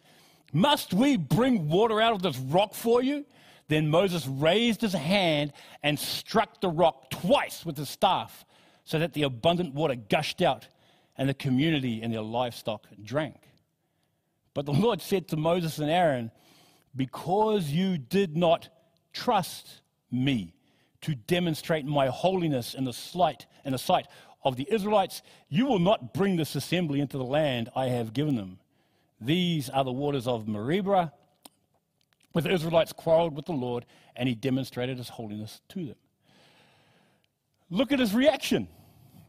must 0.53 0.93
we 0.93 1.17
bring 1.17 1.67
water 1.67 1.99
out 1.99 2.13
of 2.13 2.21
this 2.21 2.37
rock 2.37 2.73
for 2.73 3.03
you? 3.03 3.25
Then 3.67 3.89
Moses 3.89 4.25
raised 4.25 4.79
his 4.79 4.93
hand 4.93 5.51
and 5.83 5.99
struck 5.99 6.61
the 6.61 6.69
rock 6.69 7.09
twice 7.09 7.65
with 7.65 7.75
his 7.75 7.89
staff, 7.89 8.45
so 8.85 8.99
that 8.99 9.11
the 9.11 9.23
abundant 9.23 9.73
water 9.73 9.95
gushed 9.95 10.41
out, 10.41 10.69
and 11.17 11.27
the 11.27 11.33
community 11.33 12.01
and 12.01 12.13
their 12.13 12.21
livestock 12.21 12.87
drank. 13.03 13.35
But 14.53 14.65
the 14.65 14.71
Lord 14.85 15.01
said 15.01 15.27
to 15.27 15.35
Moses 15.35 15.79
and 15.79 15.91
Aaron, 15.91 16.31
Because 16.95 17.69
you 17.69 17.97
did 17.97 18.37
not 18.37 18.69
trust 19.13 19.81
me 20.11 20.53
to 21.01 21.15
demonstrate 21.15 21.85
my 21.85 22.07
holiness 22.07 22.73
in 22.73 22.83
the 22.83 22.93
sight, 22.93 23.45
in 23.65 23.71
the 23.71 23.77
sight 23.77 24.07
of 24.43 24.57
the 24.57 24.67
Israelites, 24.71 25.21
You 25.49 25.65
will 25.65 25.79
not 25.79 26.13
bring 26.13 26.35
this 26.35 26.55
assembly 26.55 26.99
into 26.99 27.17
the 27.17 27.23
land 27.23 27.69
I 27.75 27.87
have 27.87 28.13
given 28.13 28.35
them. 28.35 28.59
These 29.19 29.69
are 29.69 29.83
the 29.83 29.91
waters 29.91 30.27
of 30.27 30.47
Meribah, 30.47 31.13
where 32.31 32.41
the 32.41 32.51
Israelites 32.51 32.91
quarreled 32.91 33.35
with 33.35 33.45
the 33.45 33.53
Lord, 33.53 33.85
and 34.15 34.27
he 34.27 34.35
demonstrated 34.35 34.97
his 34.97 35.09
holiness 35.09 35.61
to 35.69 35.85
them. 35.85 35.95
Look 37.69 37.91
at 37.91 37.99
his 37.99 38.13
reaction. 38.13 38.67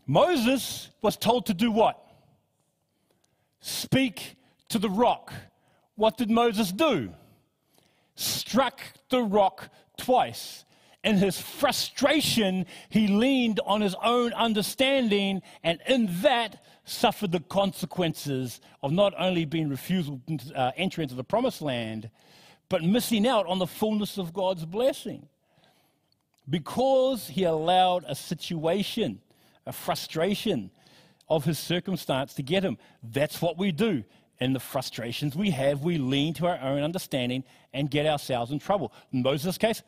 Moses 0.07 0.91
was 1.01 1.17
told 1.17 1.47
to 1.47 1.55
do 1.55 1.71
what? 1.71 1.99
Speak 3.61 4.37
to 4.69 4.79
the 4.79 4.91
rock. 4.91 5.33
What 5.97 6.17
did 6.17 6.31
Moses 6.31 6.73
do? 6.73 7.15
Struck 8.15 8.81
the 9.09 9.23
rock 9.23 9.71
twice. 9.97 10.65
In 11.03 11.17
his 11.17 11.39
frustration, 11.39 12.65
he 12.89 13.09
leaned 13.09 13.61
on 13.67 13.81
his 13.81 13.95
own 14.03 14.33
understanding, 14.33 15.43
and 15.63 15.79
in 15.87 16.09
that, 16.23 16.65
suffered 16.85 17.33
the 17.33 17.41
consequences 17.41 18.61
of 18.83 18.93
not 18.93 19.15
only 19.19 19.45
being 19.45 19.69
refusal 19.69 20.21
uh, 20.55 20.71
enter 20.77 21.03
into 21.03 21.15
the 21.15 21.25
promised 21.25 21.63
land, 21.63 22.11
but 22.69 22.83
missing 22.83 23.27
out 23.27 23.47
on 23.47 23.59
the 23.59 23.67
fullness 23.67 24.19
of 24.19 24.33
God's 24.33 24.65
blessing. 24.65 25.29
Because 26.49 27.29
he 27.29 27.45
allowed 27.45 28.05
a 28.07 28.15
situation, 28.15 29.21
a 29.67 29.73
frustration 29.73 30.71
of 31.29 31.45
his 31.45 31.59
circumstance 31.59 32.35
to 32.35 32.43
get 32.43 32.63
him. 32.63 32.77
That's 33.03 33.41
what 33.41 33.57
we 33.57 33.73
do. 33.73 34.05
In 34.41 34.53
the 34.53 34.61
frustrations 34.61 35.37
we 35.37 35.51
have, 35.51 35.83
we 35.83 35.97
lean 35.99 36.35
to 36.35 36.47
our 36.47 36.59
own 36.59 36.83
understanding 36.83 37.45
and 37.73 37.91
get 37.91 38.07
ourselves 38.07 38.51
in 38.51 38.59
trouble. 38.59 38.93
In 39.13 39.23
Moses' 39.23 39.59
case, 39.59 39.83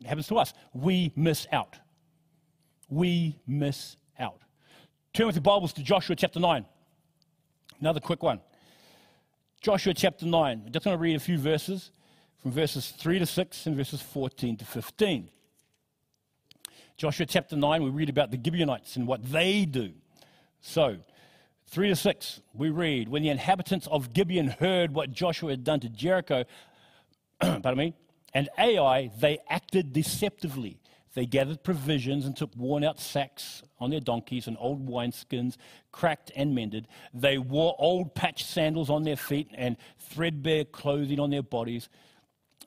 it 0.00 0.06
happens 0.06 0.28
to 0.28 0.36
us. 0.36 0.52
We 0.72 1.12
miss 1.16 1.46
out. 1.52 1.76
We 2.88 3.38
miss 3.46 3.96
out. 4.18 4.40
Turn 5.12 5.26
with 5.26 5.36
your 5.36 5.42
Bibles 5.42 5.72
to 5.74 5.82
Joshua 5.82 6.14
chapter 6.14 6.38
9. 6.38 6.64
Another 7.80 8.00
quick 8.00 8.22
one. 8.22 8.40
Joshua 9.60 9.92
chapter 9.94 10.26
9. 10.26 10.62
I'm 10.66 10.72
just 10.72 10.84
going 10.84 10.96
to 10.96 11.02
read 11.02 11.16
a 11.16 11.20
few 11.20 11.38
verses 11.38 11.90
from 12.40 12.52
verses 12.52 12.90
3 12.90 13.18
to 13.18 13.26
6 13.26 13.66
and 13.66 13.76
verses 13.76 14.00
14 14.00 14.56
to 14.58 14.64
15. 14.64 15.28
Joshua 16.96 17.26
chapter 17.26 17.56
9, 17.56 17.82
we 17.82 17.90
read 17.90 18.08
about 18.08 18.30
the 18.30 18.40
Gibeonites 18.42 18.96
and 18.96 19.06
what 19.06 19.24
they 19.30 19.64
do. 19.64 19.92
So, 20.60 20.98
3 21.70 21.88
to 21.88 21.96
6, 21.96 22.40
we 22.54 22.70
read, 22.70 23.08
When 23.08 23.22
the 23.22 23.28
inhabitants 23.28 23.86
of 23.88 24.14
Gibeon 24.14 24.48
heard 24.48 24.94
what 24.94 25.12
Joshua 25.12 25.50
had 25.50 25.64
done 25.64 25.80
to 25.80 25.90
Jericho, 25.90 26.44
pardon 27.40 27.76
me, 27.76 27.94
and 28.32 28.48
Ai, 28.58 29.10
they 29.18 29.38
acted 29.50 29.92
deceptively. 29.92 30.80
They 31.14 31.26
gathered 31.26 31.62
provisions 31.62 32.24
and 32.24 32.36
took 32.36 32.54
worn 32.56 32.84
out 32.84 32.98
sacks 32.98 33.62
on 33.80 33.90
their 33.90 34.00
donkeys 34.00 34.46
and 34.46 34.56
old 34.60 34.88
wineskins, 34.88 35.56
cracked 35.92 36.30
and 36.34 36.54
mended. 36.54 36.88
They 37.12 37.36
wore 37.36 37.74
old 37.78 38.14
patched 38.14 38.46
sandals 38.46 38.88
on 38.88 39.02
their 39.02 39.16
feet 39.16 39.50
and 39.54 39.76
threadbare 39.98 40.64
clothing 40.64 41.20
on 41.20 41.30
their 41.30 41.42
bodies. 41.42 41.88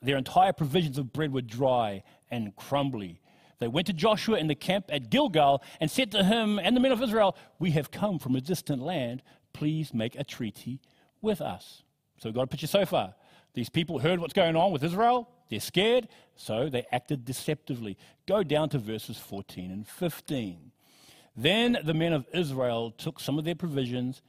Their 0.00 0.16
entire 0.16 0.52
provisions 0.52 0.98
of 0.98 1.12
bread 1.12 1.32
were 1.32 1.42
dry 1.42 2.02
and 2.30 2.54
crumbly. 2.54 3.20
They 3.62 3.68
went 3.68 3.86
to 3.86 3.92
Joshua 3.92 4.38
in 4.38 4.48
the 4.48 4.56
camp 4.56 4.86
at 4.88 5.08
Gilgal 5.08 5.62
and 5.78 5.88
said 5.88 6.10
to 6.10 6.24
him 6.24 6.58
and 6.58 6.74
the 6.74 6.80
men 6.80 6.90
of 6.90 7.00
Israel, 7.00 7.36
We 7.60 7.70
have 7.70 7.92
come 7.92 8.18
from 8.18 8.34
a 8.34 8.40
distant 8.40 8.82
land. 8.82 9.22
Please 9.52 9.94
make 9.94 10.16
a 10.16 10.24
treaty 10.24 10.80
with 11.20 11.40
us. 11.40 11.84
So 12.18 12.28
we've 12.28 12.34
got 12.34 12.42
a 12.42 12.48
picture 12.48 12.66
so 12.66 12.84
far. 12.84 13.14
These 13.54 13.68
people 13.68 14.00
heard 14.00 14.18
what's 14.18 14.32
going 14.32 14.56
on 14.56 14.72
with 14.72 14.82
Israel. 14.82 15.28
They're 15.48 15.60
scared, 15.60 16.08
so 16.34 16.68
they 16.68 16.84
acted 16.90 17.24
deceptively. 17.24 17.96
Go 18.26 18.42
down 18.42 18.68
to 18.70 18.78
verses 18.78 19.16
14 19.16 19.70
and 19.70 19.86
15. 19.86 20.72
Then 21.36 21.78
the 21.84 21.94
men 21.94 22.12
of 22.12 22.26
Israel 22.34 22.90
took 22.90 23.20
some 23.20 23.38
of 23.38 23.44
their 23.44 23.54
provisions, 23.54 24.22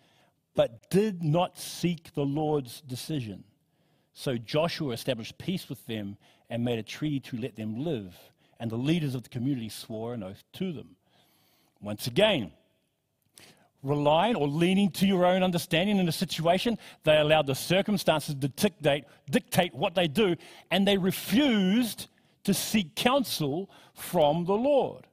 but 0.54 0.91
did 0.91 1.24
not 1.24 1.58
seek 1.58 2.13
the 2.13 2.24
Lord's 2.24 2.82
decision. 2.82 3.46
So 4.13 4.38
Joshua 4.38 4.93
established 4.93 5.39
peace 5.39 5.69
with 5.69 5.84
them 5.88 6.17
and 6.52 6.63
made 6.63 6.78
a 6.78 6.84
treaty 6.84 7.19
to 7.22 7.38
let 7.38 7.56
them 7.56 7.84
live. 7.84 8.15
And 8.63 8.71
the 8.71 8.78
leaders 8.78 9.13
of 9.13 9.23
the 9.23 9.30
community 9.30 9.67
swore 9.67 10.13
an 10.13 10.23
oath 10.23 10.41
to 10.54 10.71
them. 10.71 10.95
Once 11.82 12.08
again, 12.08 12.54
relying 13.84 14.38
or 14.38 14.47
leaning 14.47 14.89
to 14.91 15.06
your 15.06 15.26
own 15.26 15.43
understanding 15.43 15.97
in 15.97 16.08
a 16.08 16.13
situation. 16.13 16.78
They 17.04 17.17
allowed 17.17 17.47
the 17.47 17.56
circumstances 17.56 18.36
to 18.36 18.47
dictate, 18.47 19.04
dictate 19.30 19.76
what 19.76 19.95
they 19.95 20.08
do, 20.08 20.38
and 20.71 20.88
they 20.88 20.97
refused 20.97 22.08
to 22.45 22.54
seek 22.54 22.95
counsel 22.95 23.69
from 23.95 24.45
the 24.45 24.54
Lord. 24.54 25.08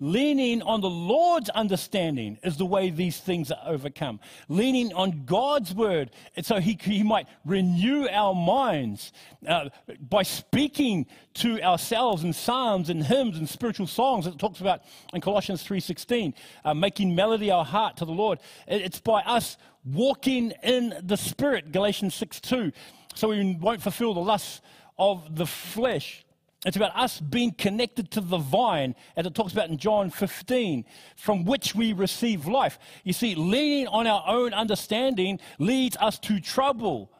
Leaning 0.00 0.60
on 0.62 0.80
the 0.80 0.90
Lord's 0.90 1.48
understanding 1.50 2.36
is 2.42 2.56
the 2.56 2.66
way 2.66 2.90
these 2.90 3.18
things 3.18 3.52
are 3.52 3.60
overcome. 3.64 4.18
Leaning 4.48 4.92
on 4.92 5.24
God's 5.24 5.72
word, 5.72 6.10
so 6.42 6.58
He, 6.58 6.76
he 6.80 7.04
might 7.04 7.28
renew 7.44 8.08
our 8.08 8.34
minds 8.34 9.12
uh, 9.46 9.68
by 10.00 10.24
speaking 10.24 11.06
to 11.34 11.62
ourselves 11.62 12.24
in 12.24 12.32
psalms 12.32 12.90
and 12.90 13.04
hymns 13.04 13.38
and 13.38 13.48
spiritual 13.48 13.86
songs 13.86 14.24
that 14.24 14.34
it 14.34 14.40
talks 14.40 14.60
about 14.60 14.82
in 15.12 15.20
Colossians 15.20 15.64
3.16, 15.64 16.34
uh, 16.64 16.74
making 16.74 17.14
melody 17.14 17.52
our 17.52 17.64
heart 17.64 17.96
to 17.98 18.04
the 18.04 18.12
Lord. 18.12 18.40
It's 18.66 18.98
by 18.98 19.20
us 19.22 19.56
walking 19.84 20.52
in 20.64 20.94
the 21.04 21.16
Spirit, 21.16 21.70
Galatians 21.70 22.18
6.2, 22.18 22.72
so 23.14 23.28
we 23.28 23.54
won't 23.60 23.80
fulfill 23.80 24.12
the 24.12 24.20
lusts 24.20 24.60
of 24.98 25.36
the 25.36 25.46
flesh. 25.46 26.23
It's 26.64 26.76
about 26.76 26.96
us 26.96 27.20
being 27.20 27.52
connected 27.52 28.10
to 28.12 28.20
the 28.20 28.38
vine, 28.38 28.94
as 29.16 29.26
it 29.26 29.34
talks 29.34 29.52
about 29.52 29.68
in 29.68 29.76
John 29.76 30.10
15, 30.10 30.84
from 31.16 31.44
which 31.44 31.74
we 31.74 31.92
receive 31.92 32.46
life. 32.46 32.78
You 33.04 33.12
see, 33.12 33.34
leaning 33.34 33.86
on 33.88 34.06
our 34.06 34.24
own 34.26 34.54
understanding 34.54 35.40
leads 35.58 35.96
us 35.98 36.18
to 36.20 36.40
trouble. 36.40 37.10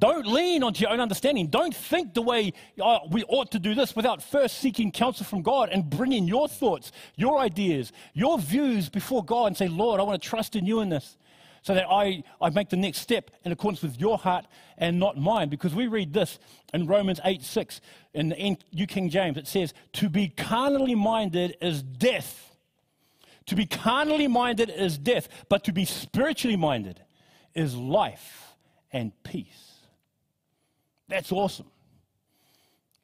Don't 0.00 0.26
lean 0.26 0.62
onto 0.62 0.80
your 0.80 0.90
own 0.90 1.00
understanding. 1.00 1.48
Don't 1.48 1.76
think 1.76 2.14
the 2.14 2.22
way 2.22 2.54
oh, 2.80 3.00
we 3.10 3.22
ought 3.24 3.50
to 3.52 3.58
do 3.58 3.74
this 3.74 3.94
without 3.94 4.22
first 4.22 4.58
seeking 4.58 4.90
counsel 4.90 5.26
from 5.26 5.42
God 5.42 5.68
and 5.68 5.88
bringing 5.88 6.26
your 6.26 6.48
thoughts, 6.48 6.90
your 7.16 7.38
ideas, 7.38 7.92
your 8.14 8.38
views 8.38 8.88
before 8.88 9.22
God 9.22 9.48
and 9.48 9.56
say, 9.56 9.68
Lord, 9.68 10.00
I 10.00 10.02
want 10.04 10.20
to 10.20 10.28
trust 10.28 10.56
in 10.56 10.64
you 10.64 10.80
in 10.80 10.88
this 10.88 11.18
so 11.62 11.74
that 11.74 11.86
I, 11.88 12.22
I 12.40 12.50
make 12.50 12.70
the 12.70 12.76
next 12.76 12.98
step 12.98 13.30
in 13.44 13.52
accordance 13.52 13.82
with 13.82 14.00
your 14.00 14.18
heart 14.18 14.46
and 14.78 14.98
not 14.98 15.18
mine. 15.18 15.48
Because 15.48 15.74
we 15.74 15.86
read 15.86 16.12
this 16.12 16.38
in 16.72 16.86
Romans 16.86 17.20
8 17.24 17.42
6 17.42 17.80
in 18.14 18.30
the 18.30 18.56
New 18.72 18.86
King 18.86 19.10
James. 19.10 19.36
It 19.36 19.46
says, 19.46 19.74
To 19.94 20.08
be 20.08 20.28
carnally 20.28 20.94
minded 20.94 21.56
is 21.60 21.82
death. 21.82 22.56
To 23.46 23.56
be 23.56 23.66
carnally 23.66 24.28
minded 24.28 24.70
is 24.70 24.96
death, 24.96 25.28
but 25.48 25.64
to 25.64 25.72
be 25.72 25.84
spiritually 25.84 26.56
minded 26.56 27.02
is 27.54 27.74
life 27.74 28.54
and 28.92 29.12
peace. 29.24 29.74
That's 31.08 31.32
awesome. 31.32 31.66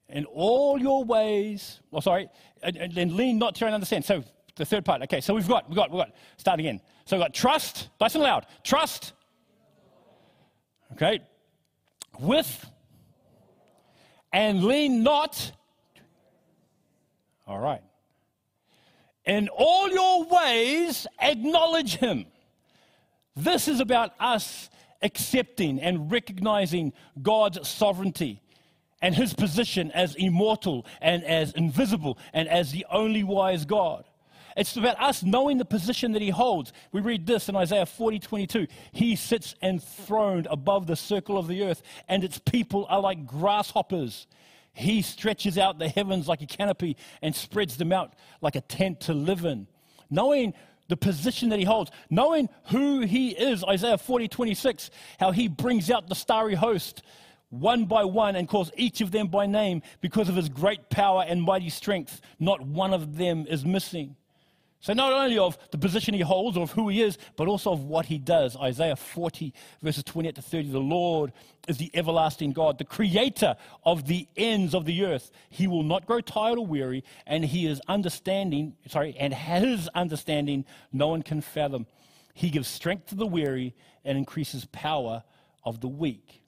In 0.08 0.24
all 0.26 0.78
your 0.78 1.04
ways, 1.04 1.80
well, 1.90 2.00
sorry, 2.00 2.28
and, 2.62 2.76
and 2.76 3.12
lean 3.12 3.38
not 3.38 3.56
to 3.56 3.60
your 3.60 3.68
own 3.68 3.74
understand. 3.74 4.04
So 4.04 4.22
the 4.56 4.64
third 4.64 4.84
part. 4.84 5.02
Okay, 5.02 5.20
so 5.20 5.34
we've 5.34 5.48
got, 5.48 5.68
we've 5.68 5.76
got, 5.76 5.90
we've 5.90 5.98
got, 5.98 6.12
start 6.36 6.60
again. 6.60 6.80
So 7.06 7.16
we've 7.16 7.24
got 7.24 7.32
trust, 7.32 7.88
nice 8.00 8.14
and 8.14 8.24
loud. 8.24 8.46
Trust. 8.64 9.12
Okay. 10.92 11.20
With 12.18 12.70
and 14.32 14.64
lean 14.64 15.02
not. 15.02 15.52
All 17.46 17.58
right. 17.58 17.82
In 19.24 19.48
all 19.48 19.88
your 19.88 20.24
ways, 20.24 21.06
acknowledge 21.20 21.96
him. 21.96 22.26
This 23.36 23.68
is 23.68 23.80
about 23.80 24.12
us 24.18 24.68
accepting 25.02 25.80
and 25.80 26.10
recognizing 26.10 26.92
God's 27.22 27.68
sovereignty 27.68 28.40
and 29.00 29.14
his 29.14 29.32
position 29.34 29.90
as 29.92 30.14
immortal 30.16 30.86
and 31.00 31.22
as 31.24 31.52
invisible 31.52 32.18
and 32.32 32.48
as 32.48 32.72
the 32.72 32.86
only 32.90 33.22
wise 33.22 33.64
God. 33.64 34.04
It's 34.56 34.76
about 34.76 35.00
us 35.00 35.22
knowing 35.22 35.58
the 35.58 35.64
position 35.64 36.12
that 36.12 36.22
he 36.22 36.30
holds. 36.30 36.72
We 36.90 37.02
read 37.02 37.26
this 37.26 37.48
in 37.48 37.56
Isaiah 37.56 37.86
40 37.86 38.18
22. 38.18 38.66
He 38.92 39.14
sits 39.14 39.54
enthroned 39.62 40.46
above 40.50 40.86
the 40.86 40.96
circle 40.96 41.36
of 41.36 41.46
the 41.46 41.62
earth, 41.62 41.82
and 42.08 42.24
its 42.24 42.38
people 42.38 42.86
are 42.88 43.00
like 43.00 43.26
grasshoppers. 43.26 44.26
He 44.72 45.02
stretches 45.02 45.58
out 45.58 45.78
the 45.78 45.88
heavens 45.88 46.28
like 46.28 46.42
a 46.42 46.46
canopy 46.46 46.96
and 47.22 47.34
spreads 47.34 47.76
them 47.76 47.92
out 47.92 48.14
like 48.40 48.56
a 48.56 48.60
tent 48.60 49.00
to 49.00 49.14
live 49.14 49.44
in. 49.44 49.66
Knowing 50.10 50.54
the 50.88 50.96
position 50.96 51.48
that 51.48 51.58
he 51.58 51.64
holds, 51.64 51.90
knowing 52.10 52.48
who 52.66 53.00
he 53.00 53.30
is, 53.30 53.64
Isaiah 53.64 53.98
40 53.98 54.28
26, 54.28 54.90
how 55.18 55.32
he 55.32 55.48
brings 55.48 55.90
out 55.90 56.08
the 56.08 56.14
starry 56.14 56.54
host 56.54 57.02
one 57.50 57.84
by 57.84 58.04
one 58.04 58.36
and 58.36 58.48
calls 58.48 58.70
each 58.76 59.00
of 59.00 59.12
them 59.12 59.28
by 59.28 59.46
name 59.46 59.82
because 60.00 60.28
of 60.28 60.36
his 60.36 60.48
great 60.48 60.90
power 60.90 61.24
and 61.26 61.42
mighty 61.42 61.70
strength. 61.70 62.20
Not 62.38 62.60
one 62.60 62.92
of 62.92 63.16
them 63.16 63.46
is 63.48 63.64
missing. 63.64 64.16
So, 64.86 64.92
not 64.92 65.12
only 65.12 65.36
of 65.36 65.58
the 65.72 65.78
position 65.78 66.14
he 66.14 66.20
holds 66.20 66.56
or 66.56 66.62
of 66.62 66.70
who 66.70 66.88
he 66.88 67.02
is, 67.02 67.18
but 67.34 67.48
also 67.48 67.72
of 67.72 67.82
what 67.82 68.06
he 68.06 68.18
does. 68.18 68.56
Isaiah 68.56 68.94
40, 68.94 69.52
verses 69.82 70.04
28 70.04 70.36
to 70.36 70.42
30 70.42 70.70
The 70.70 70.78
Lord 70.78 71.32
is 71.66 71.78
the 71.78 71.90
everlasting 71.92 72.52
God, 72.52 72.78
the 72.78 72.84
creator 72.84 73.56
of 73.84 74.06
the 74.06 74.28
ends 74.36 74.76
of 74.76 74.84
the 74.84 75.04
earth. 75.04 75.32
He 75.50 75.66
will 75.66 75.82
not 75.82 76.06
grow 76.06 76.20
tired 76.20 76.56
or 76.56 76.64
weary, 76.64 77.02
and 77.26 77.44
he 77.44 77.66
is 77.66 77.80
understanding, 77.88 78.76
sorry, 78.86 79.16
and 79.18 79.34
his 79.34 79.88
understanding 79.88 80.64
no 80.92 81.08
one 81.08 81.22
can 81.22 81.40
fathom. 81.40 81.88
He 82.32 82.48
gives 82.48 82.68
strength 82.68 83.06
to 83.06 83.16
the 83.16 83.26
weary 83.26 83.74
and 84.04 84.16
increases 84.16 84.66
power 84.66 85.24
of 85.64 85.80
the 85.80 85.88
weak. 85.88 86.42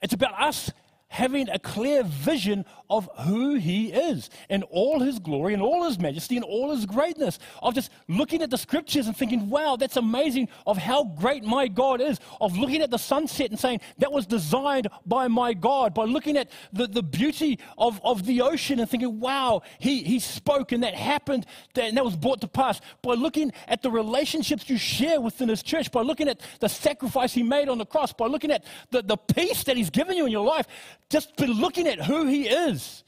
It's 0.00 0.14
about 0.14 0.40
us 0.40 0.70
having 1.12 1.46
a 1.50 1.58
clear 1.58 2.02
vision 2.02 2.64
of 2.88 3.08
who 3.26 3.54
he 3.56 3.92
is 3.92 4.30
in 4.48 4.62
all 4.64 4.98
his 4.98 5.18
glory 5.18 5.52
and 5.52 5.62
all 5.62 5.84
his 5.84 5.98
majesty 5.98 6.36
and 6.36 6.44
all 6.44 6.70
his 6.70 6.86
greatness. 6.86 7.38
Of 7.62 7.74
just 7.74 7.90
looking 8.08 8.40
at 8.40 8.48
the 8.48 8.56
scriptures 8.56 9.06
and 9.06 9.16
thinking, 9.16 9.50
wow, 9.50 9.76
that's 9.76 9.98
amazing 9.98 10.48
of 10.66 10.78
how 10.78 11.04
great 11.04 11.44
my 11.44 11.68
God 11.68 12.00
is. 12.00 12.18
Of 12.40 12.56
looking 12.56 12.80
at 12.80 12.90
the 12.90 12.98
sunset 12.98 13.50
and 13.50 13.60
saying, 13.60 13.82
that 13.98 14.10
was 14.10 14.24
designed 14.24 14.88
by 15.04 15.28
my 15.28 15.52
God. 15.52 15.92
By 15.92 16.04
looking 16.04 16.38
at 16.38 16.50
the, 16.72 16.86
the 16.86 17.02
beauty 17.02 17.58
of, 17.76 18.00
of 18.02 18.24
the 18.24 18.40
ocean 18.40 18.80
and 18.80 18.88
thinking, 18.88 19.20
wow, 19.20 19.62
he, 19.78 20.02
he 20.02 20.18
spoke 20.18 20.72
and 20.72 20.82
that 20.82 20.94
happened 20.94 21.44
that, 21.74 21.88
and 21.88 21.96
that 21.98 22.04
was 22.06 22.16
brought 22.16 22.40
to 22.40 22.48
pass. 22.48 22.80
By 23.02 23.14
looking 23.14 23.52
at 23.68 23.82
the 23.82 23.90
relationships 23.90 24.68
you 24.70 24.78
share 24.78 25.20
within 25.20 25.50
his 25.50 25.62
church. 25.62 25.92
By 25.92 26.00
looking 26.00 26.28
at 26.28 26.40
the 26.60 26.70
sacrifice 26.70 27.34
he 27.34 27.42
made 27.42 27.68
on 27.68 27.76
the 27.76 27.86
cross. 27.86 28.14
By 28.14 28.28
looking 28.28 28.50
at 28.50 28.64
the, 28.90 29.02
the 29.02 29.18
peace 29.18 29.64
that 29.64 29.76
he's 29.76 29.90
given 29.90 30.16
you 30.16 30.24
in 30.24 30.32
your 30.32 30.46
life 30.46 30.66
just 31.10 31.36
been 31.36 31.52
looking 31.52 31.86
at 31.86 32.00
who 32.00 32.26
he 32.26 32.48
is 32.48 33.04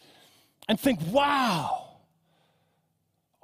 and 0.68 0.78
think, 0.78 1.00
wow, 1.10 1.98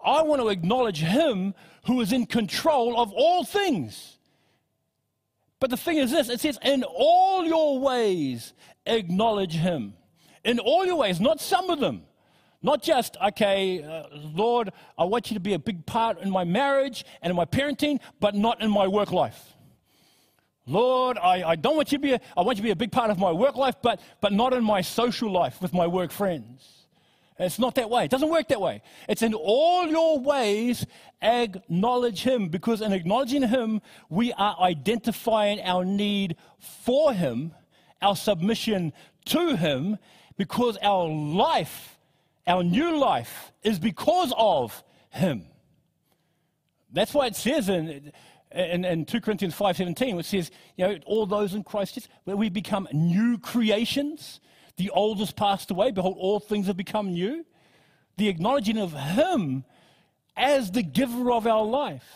I 0.04 0.22
want 0.22 0.40
to 0.40 0.48
acknowledge 0.48 1.00
him 1.00 1.54
who 1.86 2.00
is 2.00 2.12
in 2.12 2.26
control 2.26 2.98
of 3.00 3.12
all 3.12 3.44
things. 3.44 4.18
But 5.60 5.70
the 5.70 5.76
thing 5.76 5.98
is 5.98 6.10
this 6.10 6.28
it 6.28 6.40
says, 6.40 6.58
in 6.62 6.84
all 6.84 7.44
your 7.44 7.78
ways, 7.80 8.54
acknowledge 8.86 9.52
him. 9.52 9.94
In 10.44 10.58
all 10.58 10.86
your 10.86 10.96
ways, 10.96 11.20
not 11.20 11.40
some 11.40 11.68
of 11.68 11.80
them. 11.80 12.02
Not 12.62 12.82
just, 12.82 13.16
okay, 13.28 13.82
uh, 13.82 14.04
Lord, 14.12 14.70
I 14.98 15.04
want 15.04 15.30
you 15.30 15.34
to 15.34 15.40
be 15.40 15.54
a 15.54 15.58
big 15.58 15.86
part 15.86 16.18
in 16.20 16.30
my 16.30 16.44
marriage 16.44 17.04
and 17.22 17.30
in 17.30 17.36
my 17.36 17.46
parenting, 17.46 18.00
but 18.20 18.34
not 18.34 18.60
in 18.60 18.70
my 18.70 18.86
work 18.86 19.12
life. 19.12 19.54
Lord, 20.70 21.18
I, 21.18 21.42
I 21.42 21.56
don't 21.56 21.74
want 21.74 21.90
you 21.90 21.98
to 21.98 22.02
be 22.02 22.12
a, 22.12 22.20
I 22.36 22.42
want 22.42 22.58
you 22.58 22.62
to 22.62 22.66
be 22.68 22.70
a 22.70 22.76
big 22.76 22.92
part 22.92 23.10
of 23.10 23.18
my 23.18 23.32
work 23.32 23.56
life, 23.56 23.74
but, 23.82 24.00
but 24.20 24.32
not 24.32 24.52
in 24.52 24.62
my 24.62 24.80
social 24.80 25.30
life 25.30 25.60
with 25.60 25.72
my 25.74 25.86
work 25.86 26.12
friends. 26.12 26.86
It's 27.40 27.58
not 27.58 27.74
that 27.76 27.90
way. 27.90 28.04
It 28.04 28.10
doesn't 28.10 28.28
work 28.28 28.48
that 28.48 28.60
way. 28.60 28.82
It's 29.08 29.22
in 29.22 29.34
all 29.34 29.86
your 29.86 30.20
ways, 30.20 30.86
acknowledge 31.22 32.22
Him, 32.22 32.48
because 32.48 32.82
in 32.82 32.92
acknowledging 32.92 33.48
Him, 33.48 33.80
we 34.10 34.32
are 34.34 34.56
identifying 34.60 35.60
our 35.62 35.84
need 35.84 36.36
for 36.58 37.12
Him, 37.14 37.52
our 38.00 38.14
submission 38.14 38.92
to 39.26 39.56
Him, 39.56 39.96
because 40.36 40.76
our 40.82 41.08
life, 41.08 41.98
our 42.46 42.62
new 42.62 42.96
life, 42.98 43.52
is 43.64 43.78
because 43.78 44.32
of 44.36 44.84
Him. 45.08 45.46
That's 46.92 47.14
why 47.14 47.26
it 47.26 47.36
says 47.36 47.68
in 47.68 48.12
in, 48.52 48.84
in 48.84 49.04
2 49.04 49.20
Corinthians 49.20 49.54
5.17, 49.54 50.16
which 50.16 50.26
says, 50.26 50.50
you 50.76 50.86
know, 50.86 50.98
all 51.06 51.26
those 51.26 51.54
in 51.54 51.62
Christ 51.62 51.94
Jesus, 51.94 52.10
where 52.24 52.36
we 52.36 52.48
become 52.48 52.88
new 52.92 53.38
creations. 53.38 54.40
The 54.76 54.90
old 54.90 55.18
has 55.18 55.30
passed 55.30 55.70
away. 55.70 55.90
Behold, 55.90 56.16
all 56.18 56.40
things 56.40 56.66
have 56.66 56.76
become 56.76 57.12
new. 57.12 57.44
The 58.16 58.28
acknowledging 58.28 58.78
of 58.78 58.92
Him 58.92 59.64
as 60.36 60.70
the 60.70 60.82
giver 60.82 61.30
of 61.30 61.46
our 61.46 61.64
life. 61.64 62.08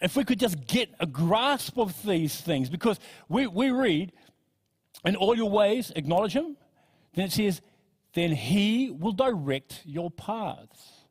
If 0.00 0.16
we 0.16 0.24
could 0.24 0.40
just 0.40 0.66
get 0.66 0.90
a 0.98 1.06
grasp 1.06 1.78
of 1.78 2.00
these 2.04 2.40
things, 2.40 2.68
because 2.68 2.98
we, 3.28 3.46
we 3.46 3.70
read, 3.70 4.12
in 5.04 5.16
all 5.16 5.36
your 5.36 5.50
ways, 5.50 5.92
acknowledge 5.94 6.32
Him. 6.32 6.56
Then 7.14 7.26
it 7.26 7.32
says, 7.32 7.60
then 8.14 8.32
He 8.32 8.90
will 8.90 9.12
direct 9.12 9.82
your 9.84 10.10
paths. 10.10 11.01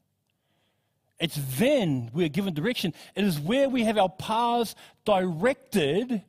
It's 1.22 1.40
then 1.60 2.10
we're 2.14 2.30
given 2.30 2.56
direction. 2.56 2.96
It 3.16 3.24
is 3.24 3.40
where 3.40 3.70
we 3.70 3.84
have 3.84 3.96
our 3.96 4.10
paths 4.10 4.74
directed, 5.06 6.24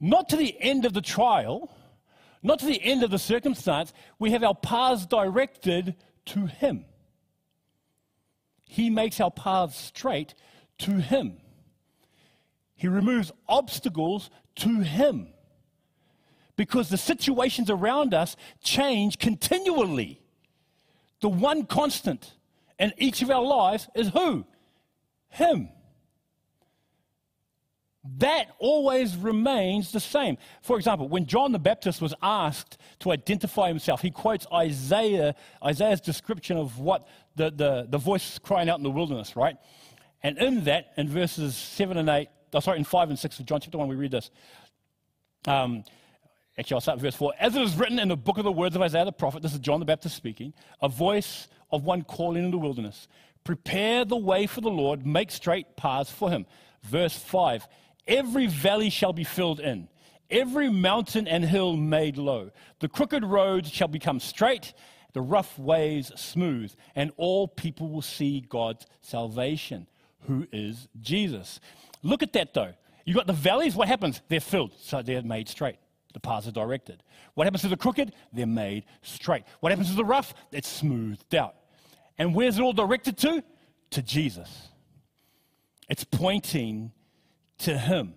not 0.00 0.30
to 0.30 0.36
the 0.36 0.56
end 0.58 0.86
of 0.86 0.94
the 0.94 1.02
trial, 1.02 1.70
not 2.42 2.58
to 2.60 2.66
the 2.66 2.82
end 2.82 3.02
of 3.02 3.10
the 3.10 3.18
circumstance. 3.18 3.92
We 4.18 4.30
have 4.30 4.42
our 4.42 4.54
paths 4.54 5.04
directed 5.04 5.94
to 6.26 6.46
Him. 6.46 6.86
He 8.64 8.88
makes 8.88 9.20
our 9.20 9.30
paths 9.30 9.76
straight 9.76 10.34
to 10.78 10.92
Him. 10.92 11.36
He 12.76 12.88
removes 12.88 13.30
obstacles 13.46 14.30
to 14.56 14.80
Him. 14.80 15.28
Because 16.56 16.88
the 16.88 16.96
situations 16.96 17.68
around 17.68 18.14
us 18.14 18.36
change 18.62 19.18
continually. 19.18 20.22
The 21.20 21.28
one 21.28 21.66
constant 21.66 22.32
in 22.78 22.92
each 22.98 23.22
of 23.22 23.30
our 23.30 23.42
lives 23.42 23.88
is 23.94 24.08
who? 24.08 24.44
Him. 25.30 25.68
That 28.16 28.46
always 28.58 29.16
remains 29.16 29.92
the 29.92 30.00
same. 30.00 30.38
For 30.62 30.76
example, 30.76 31.08
when 31.08 31.26
John 31.26 31.52
the 31.52 31.58
Baptist 31.58 32.00
was 32.00 32.14
asked 32.22 32.78
to 33.00 33.12
identify 33.12 33.68
himself, 33.68 34.00
he 34.00 34.10
quotes 34.10 34.46
Isaiah, 34.52 35.34
Isaiah's 35.62 36.00
description 36.00 36.56
of 36.56 36.78
what 36.78 37.06
the, 37.36 37.50
the, 37.50 37.86
the 37.88 37.98
voice 37.98 38.38
crying 38.38 38.70
out 38.70 38.78
in 38.78 38.84
the 38.84 38.90
wilderness, 38.90 39.36
right? 39.36 39.56
And 40.22 40.38
in 40.38 40.64
that, 40.64 40.92
in 40.96 41.08
verses 41.08 41.56
7 41.56 41.96
and 41.96 42.08
8, 42.08 42.28
oh, 42.54 42.60
sorry, 42.60 42.78
in 42.78 42.84
5 42.84 43.10
and 43.10 43.18
6 43.18 43.40
of 43.40 43.46
John 43.46 43.60
chapter 43.60 43.78
1, 43.78 43.88
we 43.88 43.96
read 43.96 44.12
this. 44.12 44.30
Um, 45.46 45.84
actually, 46.58 46.76
I'll 46.76 46.80
start 46.80 47.00
verse 47.00 47.14
4. 47.14 47.34
As 47.38 47.56
it 47.56 47.62
is 47.62 47.76
written 47.76 47.98
in 47.98 48.08
the 48.08 48.16
book 48.16 48.38
of 48.38 48.44
the 48.44 48.52
words 48.52 48.74
of 48.74 48.82
Isaiah 48.82 49.04
the 49.04 49.12
prophet, 49.12 49.42
this 49.42 49.52
is 49.52 49.58
John 49.58 49.80
the 49.80 49.86
Baptist 49.86 50.16
speaking, 50.16 50.54
a 50.80 50.88
voice 50.88 51.48
of 51.70 51.84
one 51.84 52.02
calling 52.02 52.44
in 52.44 52.50
the 52.50 52.58
wilderness. 52.58 53.08
Prepare 53.44 54.04
the 54.04 54.16
way 54.16 54.46
for 54.46 54.60
the 54.60 54.70
Lord, 54.70 55.06
make 55.06 55.30
straight 55.30 55.76
paths 55.76 56.10
for 56.10 56.30
him. 56.30 56.46
Verse 56.82 57.16
5 57.16 57.66
Every 58.06 58.46
valley 58.46 58.90
shall 58.90 59.12
be 59.12 59.24
filled 59.24 59.60
in, 59.60 59.88
every 60.30 60.70
mountain 60.70 61.28
and 61.28 61.44
hill 61.44 61.76
made 61.76 62.16
low. 62.16 62.50
The 62.80 62.88
crooked 62.88 63.24
roads 63.24 63.70
shall 63.70 63.88
become 63.88 64.20
straight, 64.20 64.72
the 65.12 65.20
rough 65.20 65.58
ways 65.58 66.12
smooth, 66.16 66.74
and 66.94 67.12
all 67.16 67.48
people 67.48 67.88
will 67.88 68.02
see 68.02 68.40
God's 68.40 68.86
salvation, 69.00 69.86
who 70.26 70.46
is 70.52 70.88
Jesus. 71.00 71.60
Look 72.02 72.22
at 72.22 72.32
that 72.34 72.54
though. 72.54 72.74
You've 73.04 73.16
got 73.16 73.26
the 73.26 73.32
valleys, 73.32 73.74
what 73.74 73.88
happens? 73.88 74.20
They're 74.28 74.40
filled, 74.40 74.72
so 74.78 75.00
they're 75.00 75.22
made 75.22 75.48
straight. 75.48 75.76
The 76.12 76.20
paths 76.20 76.48
are 76.48 76.52
directed. 76.52 77.02
What 77.34 77.44
happens 77.44 77.62
to 77.62 77.68
the 77.68 77.76
crooked? 77.76 78.12
They're 78.32 78.46
made 78.46 78.84
straight. 79.02 79.44
What 79.60 79.70
happens 79.72 79.90
to 79.90 79.96
the 79.96 80.04
rough? 80.04 80.34
It's 80.52 80.68
smoothed 80.68 81.34
out. 81.34 81.54
And 82.18 82.34
where's 82.34 82.58
it 82.58 82.62
all 82.62 82.72
directed 82.72 83.16
to? 83.18 83.42
To 83.90 84.02
Jesus. 84.02 84.68
It's 85.88 86.04
pointing 86.04 86.92
to 87.58 87.78
Him. 87.78 88.14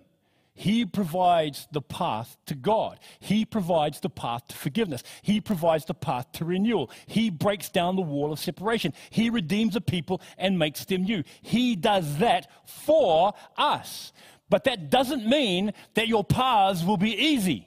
He 0.54 0.84
provides 0.84 1.66
the 1.72 1.80
path 1.80 2.36
to 2.46 2.54
God. 2.54 3.00
He 3.20 3.44
provides 3.44 4.00
the 4.00 4.10
path 4.10 4.46
to 4.48 4.56
forgiveness. 4.56 5.02
He 5.22 5.40
provides 5.40 5.86
the 5.86 5.94
path 5.94 6.30
to 6.32 6.44
renewal. 6.44 6.90
He 7.06 7.30
breaks 7.30 7.70
down 7.70 7.96
the 7.96 8.02
wall 8.02 8.32
of 8.32 8.38
separation. 8.38 8.92
He 9.08 9.30
redeems 9.30 9.76
a 9.76 9.80
people 9.80 10.20
and 10.36 10.58
makes 10.58 10.84
them 10.84 11.04
new. 11.04 11.24
He 11.40 11.74
does 11.74 12.18
that 12.18 12.50
for 12.66 13.32
us. 13.56 14.12
But 14.50 14.64
that 14.64 14.90
doesn't 14.90 15.26
mean 15.26 15.72
that 15.94 16.08
your 16.08 16.22
paths 16.22 16.84
will 16.84 16.98
be 16.98 17.16
easy. 17.16 17.66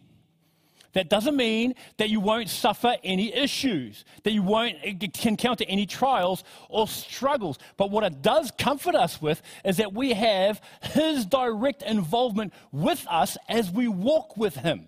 That 0.96 1.10
doesn't 1.10 1.36
mean 1.36 1.76
that 1.98 2.10
you 2.10 2.22
won't 2.22 2.50
suffer 2.50 2.96
any 3.04 3.34
issues, 3.34 4.06
that 4.24 4.32
you 4.32 4.42
won't 4.42 4.78
encounter 4.82 5.66
any 5.68 5.86
trials 5.86 6.46
or 6.70 6.88
struggles. 6.88 7.60
But 7.76 7.92
what 7.92 8.06
it 8.06 8.22
does 8.22 8.50
comfort 8.58 8.96
us 8.96 9.22
with 9.22 9.42
is 9.66 9.76
that 9.76 9.94
we 9.94 10.14
have 10.14 10.62
His 10.82 11.26
direct 11.26 11.84
involvement 11.84 12.54
with 12.72 13.06
us 13.10 13.38
as 13.50 13.70
we 13.70 13.90
walk 13.90 14.38
with 14.38 14.56
Him. 14.56 14.88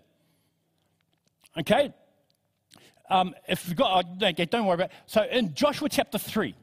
Okay? 1.60 1.94
Um, 3.10 3.36
if 3.50 3.68
you've 3.68 3.76
got, 3.76 4.06
okay, 4.24 4.46
don't 4.46 4.66
worry 4.66 4.76
about 4.76 4.92
it. 4.92 4.96
So 5.08 5.24
in 5.24 5.54
Joshua 5.56 5.90
chapter 5.90 6.18
3, 6.18 6.56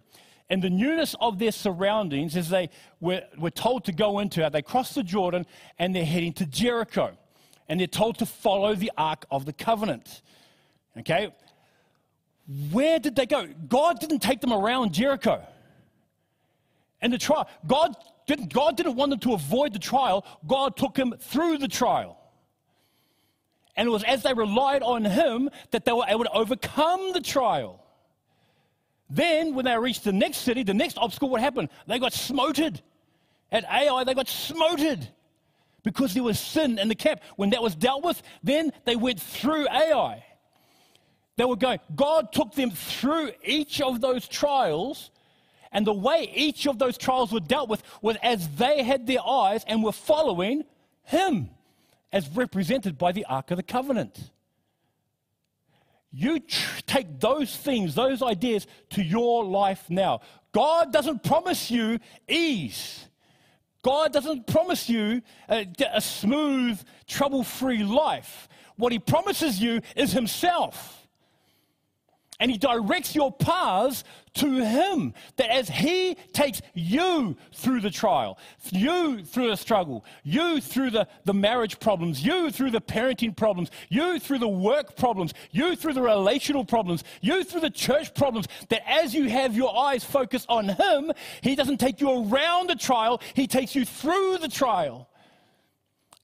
in 0.48 0.60
the 0.60 0.70
newness 0.70 1.14
of 1.20 1.38
their 1.38 1.52
surroundings, 1.52 2.34
as 2.34 2.48
they 2.48 2.70
were, 2.98 3.20
were 3.36 3.50
told 3.50 3.84
to 3.84 3.92
go 3.92 4.20
into 4.20 4.48
they 4.50 4.62
cross 4.62 4.94
the 4.94 5.02
Jordan 5.02 5.44
and 5.78 5.94
they're 5.94 6.02
heading 6.02 6.32
to 6.34 6.46
Jericho 6.46 7.18
and 7.68 7.80
they're 7.80 7.86
told 7.86 8.18
to 8.18 8.26
follow 8.26 8.74
the 8.74 8.92
Ark 8.96 9.24
of 9.30 9.46
the 9.46 9.52
Covenant. 9.52 10.22
Okay? 10.98 11.32
Where 12.70 12.98
did 12.98 13.16
they 13.16 13.26
go? 13.26 13.48
God 13.68 14.00
didn't 14.00 14.20
take 14.20 14.40
them 14.40 14.52
around 14.52 14.92
Jericho. 14.92 15.42
And 17.00 17.12
the 17.12 17.18
trial, 17.18 17.48
God 17.66 17.96
didn't, 18.26 18.52
God 18.52 18.76
didn't 18.76 18.96
want 18.96 19.10
them 19.10 19.18
to 19.20 19.34
avoid 19.34 19.72
the 19.72 19.78
trial, 19.78 20.24
God 20.46 20.76
took 20.76 20.94
them 20.94 21.14
through 21.18 21.58
the 21.58 21.68
trial. 21.68 22.18
And 23.76 23.88
it 23.88 23.90
was 23.90 24.04
as 24.04 24.22
they 24.22 24.32
relied 24.32 24.82
on 24.82 25.04
Him 25.04 25.50
that 25.70 25.84
they 25.84 25.92
were 25.92 26.04
able 26.06 26.24
to 26.24 26.32
overcome 26.32 27.12
the 27.12 27.20
trial. 27.20 27.80
Then, 29.10 29.54
when 29.54 29.64
they 29.64 29.76
reached 29.76 30.04
the 30.04 30.12
next 30.12 30.38
city, 30.38 30.62
the 30.62 30.74
next 30.74 30.96
obstacle, 30.96 31.28
what 31.28 31.40
happened? 31.40 31.68
They 31.86 31.98
got 31.98 32.12
smoted. 32.12 32.80
At 33.52 33.64
Ai, 33.64 34.04
they 34.04 34.14
got 34.14 34.28
smoted 34.28 35.08
because 35.84 36.14
there 36.14 36.24
was 36.24 36.40
sin 36.40 36.78
in 36.80 36.88
the 36.88 36.94
camp. 36.96 37.20
When 37.36 37.50
that 37.50 37.62
was 37.62 37.76
dealt 37.76 38.02
with, 38.02 38.20
then 38.42 38.72
they 38.84 38.96
went 38.96 39.20
through 39.20 39.68
Ai. 39.68 40.24
They 41.36 41.44
were 41.44 41.56
going, 41.56 41.78
God 41.94 42.32
took 42.32 42.54
them 42.54 42.70
through 42.70 43.32
each 43.44 43.80
of 43.80 44.00
those 44.00 44.26
trials, 44.26 45.10
and 45.70 45.86
the 45.86 45.92
way 45.92 46.30
each 46.34 46.66
of 46.66 46.78
those 46.78 46.96
trials 46.96 47.32
were 47.32 47.40
dealt 47.40 47.68
with 47.68 47.82
was 48.02 48.16
as 48.22 48.48
they 48.56 48.82
had 48.82 49.06
their 49.06 49.24
eyes 49.24 49.64
and 49.66 49.84
were 49.84 49.92
following 49.92 50.64
Him, 51.04 51.50
as 52.12 52.28
represented 52.28 52.96
by 52.98 53.12
the 53.12 53.24
Ark 53.26 53.50
of 53.50 53.56
the 53.56 53.62
Covenant. 53.62 54.30
You 56.12 56.38
tr- 56.38 56.80
take 56.86 57.18
those 57.18 57.56
things, 57.56 57.96
those 57.96 58.22
ideas 58.22 58.68
to 58.90 59.02
your 59.02 59.44
life 59.44 59.90
now. 59.90 60.20
God 60.52 60.92
doesn't 60.92 61.24
promise 61.24 61.72
you 61.72 61.98
ease. 62.28 63.08
God 63.84 64.12
doesn't 64.12 64.46
promise 64.46 64.88
you 64.88 65.22
a, 65.48 65.68
a 65.92 66.00
smooth, 66.00 66.82
trouble 67.06 67.44
free 67.44 67.84
life. 67.84 68.48
What 68.76 68.92
He 68.92 68.98
promises 68.98 69.60
you 69.60 69.80
is 69.94 70.10
Himself 70.10 71.03
and 72.40 72.50
he 72.50 72.58
directs 72.58 73.14
your 73.14 73.32
paths 73.32 74.04
to 74.34 74.64
him. 74.64 75.14
That 75.36 75.50
as 75.50 75.68
he 75.68 76.16
takes 76.32 76.60
you 76.74 77.36
through 77.52 77.80
the 77.80 77.90
trial, 77.90 78.38
you 78.70 79.24
through 79.24 79.50
the 79.50 79.56
struggle, 79.56 80.04
you 80.24 80.60
through 80.60 80.90
the, 80.90 81.06
the 81.24 81.34
marriage 81.34 81.78
problems, 81.78 82.24
you 82.24 82.50
through 82.50 82.72
the 82.72 82.80
parenting 82.80 83.36
problems, 83.36 83.70
you 83.88 84.18
through 84.18 84.38
the 84.38 84.48
work 84.48 84.96
problems, 84.96 85.32
you 85.52 85.76
through 85.76 85.92
the 85.92 86.02
relational 86.02 86.64
problems, 86.64 87.04
you 87.20 87.44
through 87.44 87.60
the 87.60 87.70
church 87.70 88.14
problems, 88.14 88.46
that 88.68 88.82
as 88.88 89.14
you 89.14 89.28
have 89.28 89.56
your 89.56 89.76
eyes 89.76 90.04
focused 90.04 90.46
on 90.48 90.68
him, 90.68 91.12
he 91.42 91.54
doesn't 91.54 91.78
take 91.78 92.00
you 92.00 92.10
around 92.10 92.68
the 92.68 92.76
trial, 92.76 93.20
he 93.34 93.46
takes 93.46 93.74
you 93.74 93.84
through 93.84 94.38
the 94.38 94.48
trial. 94.48 95.08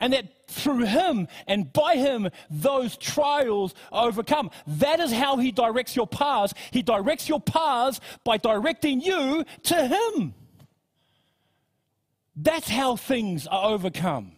And 0.01 0.13
that 0.13 0.49
through 0.49 0.87
him 0.87 1.29
and 1.47 1.73
by 1.73 1.97
him, 1.97 2.31
those 2.51 2.97
trials 2.97 3.75
are 3.93 4.09
overcome. 4.09 4.51
That 4.67 4.99
is 5.01 5.13
how 5.13 5.37
he 5.37 5.53
directs 5.53 5.95
your 5.95 6.07
paths. 6.07 6.55
He 6.71 6.83
directs 6.83 7.29
your 7.29 7.41
paths 7.41 8.01
by 8.25 8.39
directing 8.39 9.01
you 9.01 9.45
to 9.65 9.87
him. 9.87 10.35
That's 12.35 12.69
how 12.69 12.97
things 12.97 13.47
are 13.47 13.71
overcome. 13.71 14.33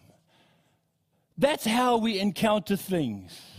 That's 1.37 1.65
how 1.65 1.97
we 1.97 2.19
encounter 2.19 2.75
things 2.75 3.52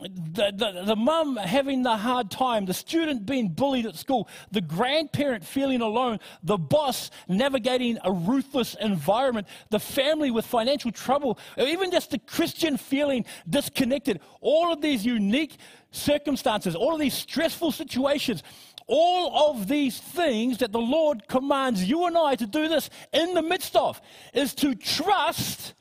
the, 0.00 0.52
the, 0.54 0.84
the 0.84 0.96
mum 0.96 1.36
having 1.36 1.82
the 1.82 1.96
hard 1.96 2.30
time, 2.30 2.66
the 2.66 2.74
student 2.74 3.26
being 3.26 3.48
bullied 3.48 3.86
at 3.86 3.96
school, 3.96 4.28
the 4.50 4.60
grandparent 4.60 5.44
feeling 5.44 5.80
alone, 5.80 6.18
the 6.42 6.56
boss 6.56 7.10
navigating 7.26 7.98
a 8.04 8.12
ruthless 8.12 8.76
environment, 8.80 9.46
the 9.70 9.80
family 9.80 10.30
with 10.30 10.46
financial 10.46 10.92
trouble, 10.92 11.38
even 11.58 11.90
just 11.90 12.10
the 12.10 12.18
Christian 12.18 12.76
feeling 12.76 13.24
disconnected. 13.48 14.20
All 14.40 14.72
of 14.72 14.80
these 14.80 15.04
unique 15.04 15.56
circumstances, 15.90 16.74
all 16.74 16.94
of 16.94 17.00
these 17.00 17.14
stressful 17.14 17.72
situations, 17.72 18.42
all 18.86 19.50
of 19.50 19.68
these 19.68 19.98
things 19.98 20.58
that 20.58 20.72
the 20.72 20.80
Lord 20.80 21.28
commands 21.28 21.84
you 21.84 22.06
and 22.06 22.16
I 22.16 22.36
to 22.36 22.46
do 22.46 22.68
this 22.68 22.88
in 23.12 23.34
the 23.34 23.42
midst 23.42 23.76
of 23.76 24.00
is 24.32 24.54
to 24.56 24.74
trust 24.74 25.74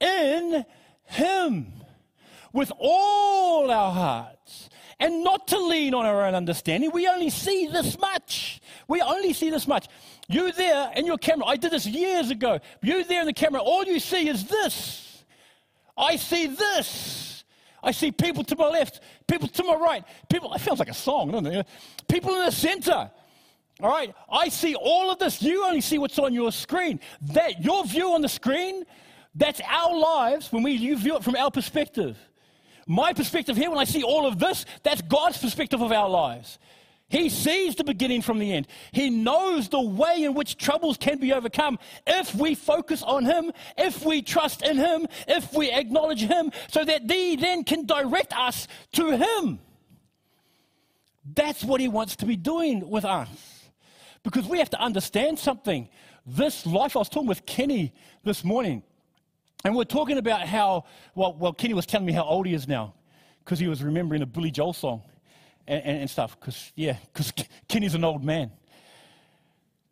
in 0.00 0.64
Him 1.04 1.72
with 2.56 2.72
all 2.78 3.70
our 3.70 3.92
hearts 3.92 4.70
and 4.98 5.22
not 5.22 5.46
to 5.48 5.58
lean 5.58 5.94
on 5.94 6.06
our 6.06 6.26
own 6.26 6.34
understanding. 6.34 6.90
We 6.90 7.06
only 7.06 7.30
see 7.30 7.66
this 7.66 7.98
much. 7.98 8.62
We 8.88 9.02
only 9.02 9.32
see 9.34 9.50
this 9.50 9.68
much. 9.68 9.88
You 10.28 10.50
there 10.52 10.90
in 10.96 11.04
your 11.06 11.18
camera, 11.18 11.46
I 11.46 11.56
did 11.56 11.70
this 11.70 11.86
years 11.86 12.30
ago. 12.30 12.58
You 12.82 13.04
there 13.04 13.20
in 13.20 13.26
the 13.26 13.32
camera, 13.32 13.60
all 13.60 13.84
you 13.84 14.00
see 14.00 14.28
is 14.28 14.44
this. 14.46 15.24
I 15.96 16.16
see 16.16 16.46
this. 16.46 17.44
I 17.82 17.92
see 17.92 18.10
people 18.10 18.42
to 18.44 18.56
my 18.56 18.68
left, 18.68 19.00
people 19.28 19.48
to 19.48 19.62
my 19.62 19.74
right, 19.74 20.04
people, 20.28 20.52
it 20.54 20.60
sounds 20.60 20.80
like 20.80 20.88
a 20.88 20.94
song, 20.94 21.30
doesn't 21.30 21.46
it? 21.46 21.68
People 22.08 22.34
in 22.34 22.46
the 22.46 22.50
center. 22.50 23.10
All 23.80 23.90
right, 23.90 24.12
I 24.28 24.48
see 24.48 24.74
all 24.74 25.10
of 25.10 25.18
this. 25.18 25.42
You 25.42 25.64
only 25.64 25.82
see 25.82 25.98
what's 25.98 26.18
on 26.18 26.32
your 26.32 26.50
screen. 26.50 26.98
That 27.20 27.62
your 27.62 27.84
view 27.84 28.12
on 28.12 28.22
the 28.22 28.28
screen, 28.28 28.84
that's 29.34 29.60
our 29.68 29.96
lives 29.96 30.50
when 30.50 30.62
we 30.62 30.72
you 30.72 30.96
view 30.96 31.16
it 31.16 31.22
from 31.22 31.36
our 31.36 31.50
perspective. 31.50 32.16
My 32.86 33.12
perspective 33.12 33.56
here, 33.56 33.68
when 33.68 33.78
I 33.78 33.84
see 33.84 34.04
all 34.04 34.26
of 34.26 34.38
this, 34.38 34.64
that's 34.84 35.02
God's 35.02 35.38
perspective 35.38 35.82
of 35.82 35.90
our 35.90 36.08
lives. 36.08 36.58
He 37.08 37.28
sees 37.28 37.76
the 37.76 37.84
beginning 37.84 38.22
from 38.22 38.38
the 38.38 38.52
end. 38.52 38.66
He 38.90 39.10
knows 39.10 39.68
the 39.68 39.80
way 39.80 40.24
in 40.24 40.34
which 40.34 40.56
troubles 40.56 40.96
can 40.96 41.18
be 41.18 41.32
overcome 41.32 41.78
if 42.06 42.34
we 42.34 42.54
focus 42.54 43.02
on 43.02 43.24
Him, 43.24 43.52
if 43.76 44.04
we 44.04 44.22
trust 44.22 44.62
in 44.62 44.76
Him, 44.76 45.06
if 45.28 45.52
we 45.52 45.70
acknowledge 45.70 46.22
Him, 46.22 46.50
so 46.68 46.84
that 46.84 47.10
He 47.10 47.36
then 47.36 47.62
can 47.62 47.86
direct 47.86 48.36
us 48.36 48.66
to 48.92 49.16
Him. 49.16 49.60
That's 51.34 51.64
what 51.64 51.80
He 51.80 51.88
wants 51.88 52.16
to 52.16 52.26
be 52.26 52.36
doing 52.36 52.88
with 52.88 53.04
us. 53.04 53.28
Because 54.24 54.46
we 54.46 54.58
have 54.58 54.70
to 54.70 54.80
understand 54.80 55.38
something. 55.38 55.88
This 56.26 56.66
life, 56.66 56.96
I 56.96 57.00
was 57.00 57.08
talking 57.08 57.28
with 57.28 57.46
Kenny 57.46 57.94
this 58.24 58.42
morning. 58.42 58.82
And 59.66 59.74
we're 59.74 59.82
talking 59.82 60.16
about 60.16 60.46
how, 60.46 60.84
well, 61.16 61.34
well 61.36 61.52
Kenny 61.52 61.74
was 61.74 61.86
telling 61.86 62.06
me 62.06 62.12
how 62.12 62.22
old 62.22 62.46
he 62.46 62.54
is 62.54 62.68
now 62.68 62.94
because 63.44 63.58
he 63.58 63.66
was 63.66 63.82
remembering 63.82 64.22
a 64.22 64.26
Billy 64.26 64.52
Joel 64.52 64.72
song 64.72 65.02
and, 65.66 65.82
and, 65.82 66.00
and 66.02 66.08
stuff. 66.08 66.38
Because, 66.38 66.70
yeah, 66.76 66.98
because 67.12 67.32
Kenny's 67.66 67.96
an 67.96 68.04
old 68.04 68.22
man. 68.22 68.52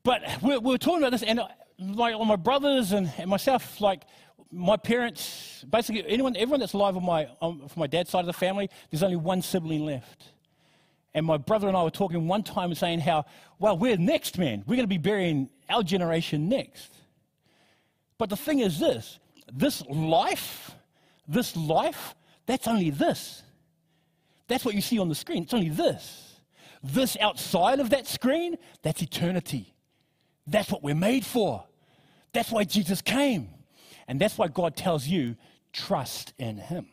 But 0.04 0.22
we're, 0.40 0.60
we're 0.60 0.78
talking 0.78 0.98
about 0.98 1.10
this, 1.10 1.24
and 1.24 1.40
uh, 1.40 1.48
like 1.80 2.14
all 2.14 2.24
my 2.24 2.36
brothers 2.36 2.92
and, 2.92 3.12
and 3.18 3.28
myself, 3.28 3.80
like 3.80 4.04
my 4.52 4.76
parents, 4.76 5.64
basically 5.68 6.04
anyone, 6.06 6.36
everyone 6.36 6.60
that's 6.60 6.74
alive 6.74 6.96
on 6.96 7.04
my, 7.04 7.26
from 7.40 7.68
my 7.74 7.88
dad's 7.88 8.10
side 8.10 8.20
of 8.20 8.26
the 8.26 8.32
family, 8.32 8.70
there's 8.92 9.02
only 9.02 9.16
one 9.16 9.42
sibling 9.42 9.84
left. 9.84 10.34
And 11.14 11.26
my 11.26 11.36
brother 11.36 11.66
and 11.66 11.76
I 11.76 11.82
were 11.82 11.90
talking 11.90 12.28
one 12.28 12.44
time 12.44 12.72
saying 12.76 13.00
how, 13.00 13.24
well, 13.58 13.76
we're 13.76 13.96
next, 13.96 14.38
man. 14.38 14.62
We're 14.68 14.76
going 14.76 14.84
to 14.84 14.86
be 14.86 14.98
burying 14.98 15.50
our 15.68 15.82
generation 15.82 16.48
next. 16.48 16.92
But 18.18 18.30
the 18.30 18.36
thing 18.36 18.60
is 18.60 18.78
this 18.78 19.18
this 19.54 19.84
life, 19.86 20.72
this 21.28 21.56
life, 21.56 22.14
that's 22.46 22.66
only 22.66 22.90
this. 22.90 23.42
That's 24.48 24.64
what 24.64 24.74
you 24.74 24.80
see 24.80 24.98
on 24.98 25.08
the 25.08 25.14
screen. 25.14 25.44
It's 25.44 25.54
only 25.54 25.70
this. 25.70 26.36
This 26.82 27.16
outside 27.18 27.80
of 27.80 27.90
that 27.90 28.06
screen, 28.06 28.56
that's 28.82 29.00
eternity. 29.00 29.74
That's 30.46 30.70
what 30.70 30.82
we're 30.82 30.94
made 30.94 31.24
for. 31.24 31.64
That's 32.32 32.50
why 32.50 32.64
Jesus 32.64 33.00
came. 33.00 33.48
And 34.06 34.20
that's 34.20 34.36
why 34.36 34.48
God 34.48 34.76
tells 34.76 35.06
you 35.06 35.36
trust 35.72 36.34
in 36.38 36.58
Him, 36.58 36.88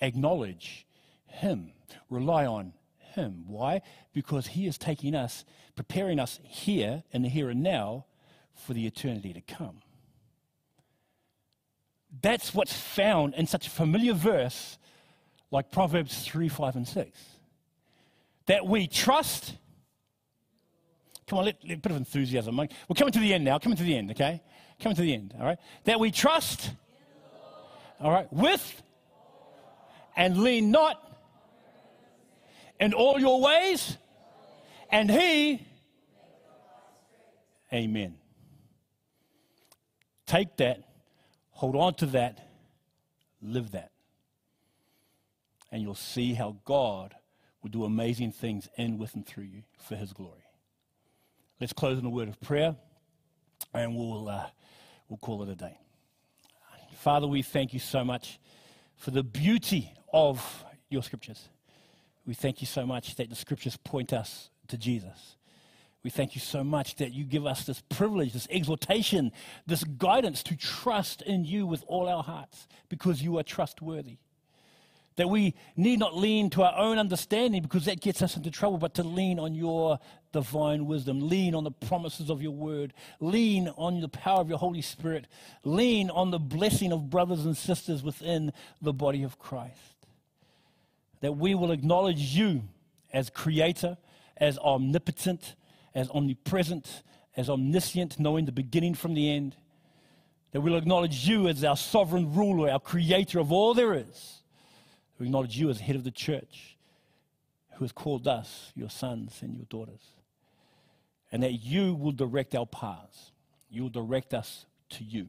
acknowledge 0.00 0.86
Him, 1.26 1.72
rely 2.10 2.46
on 2.46 2.72
Him. 3.14 3.44
Why? 3.46 3.82
Because 4.12 4.48
He 4.48 4.66
is 4.66 4.76
taking 4.76 5.14
us, 5.14 5.44
preparing 5.76 6.18
us 6.18 6.40
here 6.42 7.04
in 7.12 7.22
the 7.22 7.28
here 7.28 7.48
and 7.48 7.62
now 7.62 8.06
for 8.54 8.74
the 8.74 8.86
eternity 8.86 9.32
to 9.32 9.40
come. 9.40 9.82
That's 12.22 12.54
what's 12.54 12.72
found 12.72 13.34
in 13.34 13.46
such 13.46 13.66
a 13.66 13.70
familiar 13.70 14.14
verse 14.14 14.78
like 15.50 15.70
Proverbs 15.70 16.22
3, 16.24 16.48
5, 16.48 16.76
and 16.76 16.88
6. 16.88 17.20
That 18.46 18.66
we 18.66 18.86
trust. 18.86 19.54
Come 21.26 21.40
on, 21.40 21.44
let, 21.44 21.56
let, 21.64 21.78
a 21.78 21.80
bit 21.80 21.92
of 21.92 21.98
enthusiasm. 21.98 22.56
We're 22.56 22.94
coming 22.96 23.12
to 23.12 23.18
the 23.18 23.34
end 23.34 23.44
now. 23.44 23.58
Coming 23.58 23.76
to 23.76 23.84
the 23.84 23.96
end, 23.96 24.10
okay? 24.12 24.42
Coming 24.80 24.96
to 24.96 25.02
the 25.02 25.12
end, 25.12 25.34
all 25.38 25.44
right? 25.44 25.58
That 25.84 26.00
we 26.00 26.10
trust, 26.10 26.70
all 28.00 28.10
right, 28.10 28.32
with 28.32 28.82
and 30.16 30.38
lean 30.38 30.70
not 30.70 31.02
in 32.80 32.94
all 32.94 33.18
your 33.18 33.40
ways, 33.40 33.96
and 34.90 35.10
He, 35.10 35.66
Amen. 37.72 38.16
Take 40.26 40.56
that 40.56 40.87
Hold 41.58 41.74
on 41.74 41.94
to 41.94 42.06
that, 42.06 42.38
live 43.42 43.72
that. 43.72 43.90
And 45.72 45.82
you'll 45.82 45.96
see 45.96 46.34
how 46.34 46.54
God 46.64 47.16
will 47.60 47.70
do 47.70 47.82
amazing 47.82 48.30
things 48.30 48.68
in, 48.76 48.96
with, 48.96 49.16
and 49.16 49.26
through 49.26 49.46
you 49.46 49.64
for 49.76 49.96
His 49.96 50.12
glory. 50.12 50.44
Let's 51.60 51.72
close 51.72 51.98
in 51.98 52.06
a 52.06 52.10
word 52.10 52.28
of 52.28 52.40
prayer, 52.40 52.76
and 53.74 53.96
we'll, 53.96 54.28
uh, 54.28 54.46
we'll 55.08 55.18
call 55.18 55.42
it 55.42 55.48
a 55.48 55.56
day. 55.56 55.76
Father, 56.94 57.26
we 57.26 57.42
thank 57.42 57.74
you 57.74 57.80
so 57.80 58.04
much 58.04 58.38
for 58.94 59.10
the 59.10 59.24
beauty 59.24 59.92
of 60.12 60.64
your 60.90 61.02
scriptures. 61.02 61.48
We 62.24 62.34
thank 62.34 62.60
you 62.60 62.68
so 62.68 62.86
much 62.86 63.16
that 63.16 63.30
the 63.30 63.34
scriptures 63.34 63.76
point 63.76 64.12
us 64.12 64.50
to 64.68 64.78
Jesus. 64.78 65.34
We 66.08 66.12
thank 66.12 66.34
you 66.34 66.40
so 66.40 66.64
much 66.64 66.96
that 66.96 67.12
you 67.12 67.22
give 67.22 67.44
us 67.44 67.66
this 67.66 67.82
privilege, 67.82 68.32
this 68.32 68.48
exhortation, 68.50 69.30
this 69.66 69.84
guidance 69.84 70.42
to 70.44 70.56
trust 70.56 71.20
in 71.20 71.44
you 71.44 71.66
with 71.66 71.84
all 71.86 72.08
our 72.08 72.22
hearts 72.22 72.66
because 72.88 73.20
you 73.20 73.36
are 73.36 73.42
trustworthy. 73.42 74.16
That 75.16 75.28
we 75.28 75.54
need 75.76 75.98
not 75.98 76.16
lean 76.16 76.48
to 76.48 76.62
our 76.62 76.74
own 76.78 76.98
understanding 76.98 77.60
because 77.60 77.84
that 77.84 78.00
gets 78.00 78.22
us 78.22 78.38
into 78.38 78.50
trouble, 78.50 78.78
but 78.78 78.94
to 78.94 79.02
lean 79.02 79.38
on 79.38 79.54
your 79.54 79.98
divine 80.32 80.86
wisdom, 80.86 81.28
lean 81.28 81.54
on 81.54 81.64
the 81.64 81.72
promises 81.72 82.30
of 82.30 82.40
your 82.40 82.52
word, 82.52 82.94
lean 83.20 83.68
on 83.76 84.00
the 84.00 84.08
power 84.08 84.40
of 84.40 84.48
your 84.48 84.56
Holy 84.56 84.80
Spirit, 84.80 85.26
lean 85.62 86.08
on 86.08 86.30
the 86.30 86.38
blessing 86.38 86.90
of 86.90 87.10
brothers 87.10 87.44
and 87.44 87.54
sisters 87.54 88.02
within 88.02 88.50
the 88.80 88.94
body 88.94 89.22
of 89.24 89.38
Christ. 89.38 90.06
That 91.20 91.36
we 91.36 91.54
will 91.54 91.70
acknowledge 91.70 92.34
you 92.34 92.62
as 93.12 93.28
creator, 93.28 93.98
as 94.38 94.56
omnipotent, 94.60 95.54
as 95.94 96.10
omnipresent, 96.10 97.02
as 97.36 97.48
omniscient, 97.48 98.18
knowing 98.18 98.44
the 98.44 98.52
beginning 98.52 98.94
from 98.94 99.14
the 99.14 99.30
end. 99.30 99.56
That 100.52 100.62
we'll 100.62 100.76
acknowledge 100.76 101.28
you 101.28 101.48
as 101.48 101.62
our 101.62 101.76
sovereign 101.76 102.34
ruler, 102.34 102.70
our 102.70 102.80
creator 102.80 103.38
of 103.38 103.52
all 103.52 103.74
there 103.74 103.92
is 103.92 104.38
we 105.18 105.26
acknowledge 105.26 105.58
you 105.58 105.68
as 105.70 105.80
head 105.80 105.96
of 105.96 106.04
the 106.04 106.10
church 106.10 106.76
who 107.74 107.84
has 107.84 107.92
called 107.92 108.26
us 108.26 108.72
your 108.74 108.90
sons 108.90 109.38
and 109.42 109.54
your 109.54 109.66
daughters. 109.68 110.02
And 111.30 111.42
that 111.42 111.54
you 111.54 111.94
will 111.94 112.12
direct 112.12 112.54
our 112.54 112.66
paths. 112.66 113.32
You 113.68 113.82
will 113.82 113.90
direct 113.90 114.32
us 114.32 114.66
to 114.90 115.04
you. 115.04 115.28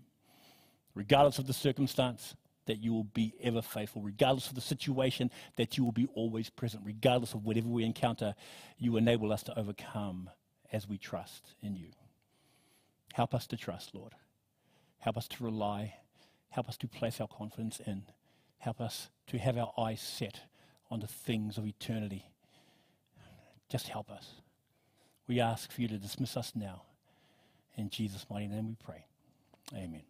Regardless 0.96 1.40
of 1.40 1.48
the 1.48 1.54
circumstance, 1.54 2.36
that 2.66 2.78
you 2.78 2.94
will 2.94 3.04
be 3.04 3.34
ever 3.42 3.62
faithful. 3.62 4.02
Regardless 4.02 4.48
of 4.48 4.56
the 4.56 4.62
situation, 4.62 5.32
that 5.56 5.78
you 5.78 5.84
will 5.84 5.92
be 5.92 6.08
always 6.14 6.50
present. 6.50 6.84
Regardless 6.86 7.34
of 7.34 7.46
whatever 7.46 7.68
we 7.68 7.84
encounter, 7.84 8.36
you 8.78 8.96
enable 8.98 9.34
us 9.34 9.44
to 9.44 9.60
overcome 9.60 10.30
as 10.72 10.88
we 10.88 10.98
trust 10.98 11.54
in 11.62 11.76
you. 11.76 11.90
Help 13.14 13.34
us 13.34 13.48
to 13.48 13.58
trust, 13.58 13.96
Lord. 13.96 14.14
Help 15.00 15.18
us 15.18 15.28
to 15.30 15.44
rely. 15.44 15.96
Help 16.50 16.70
us 16.70 16.78
to 16.78 16.88
place 16.88 17.20
our 17.20 17.28
confidence 17.28 17.80
in. 17.86 18.04
Help 18.60 18.82
us 18.82 19.10
to 19.28 19.38
have 19.38 19.58
our 19.58 19.74
eyes 19.78 20.02
set 20.02 20.42
on 20.92 21.00
the 21.00 21.08
things 21.08 21.58
of 21.58 21.66
eternity. 21.66 22.26
Just 23.70 23.88
help 23.88 24.10
us. 24.10 24.42
We 25.28 25.40
ask 25.40 25.72
for 25.72 25.82
you 25.82 25.88
to 25.88 25.98
dismiss 25.98 26.36
us 26.36 26.54
now. 26.56 26.84
In 27.78 27.90
Jesus' 27.90 28.26
mighty 28.30 28.48
name 28.48 28.68
we 28.68 28.76
pray. 28.84 29.06
Amen. 29.74 30.09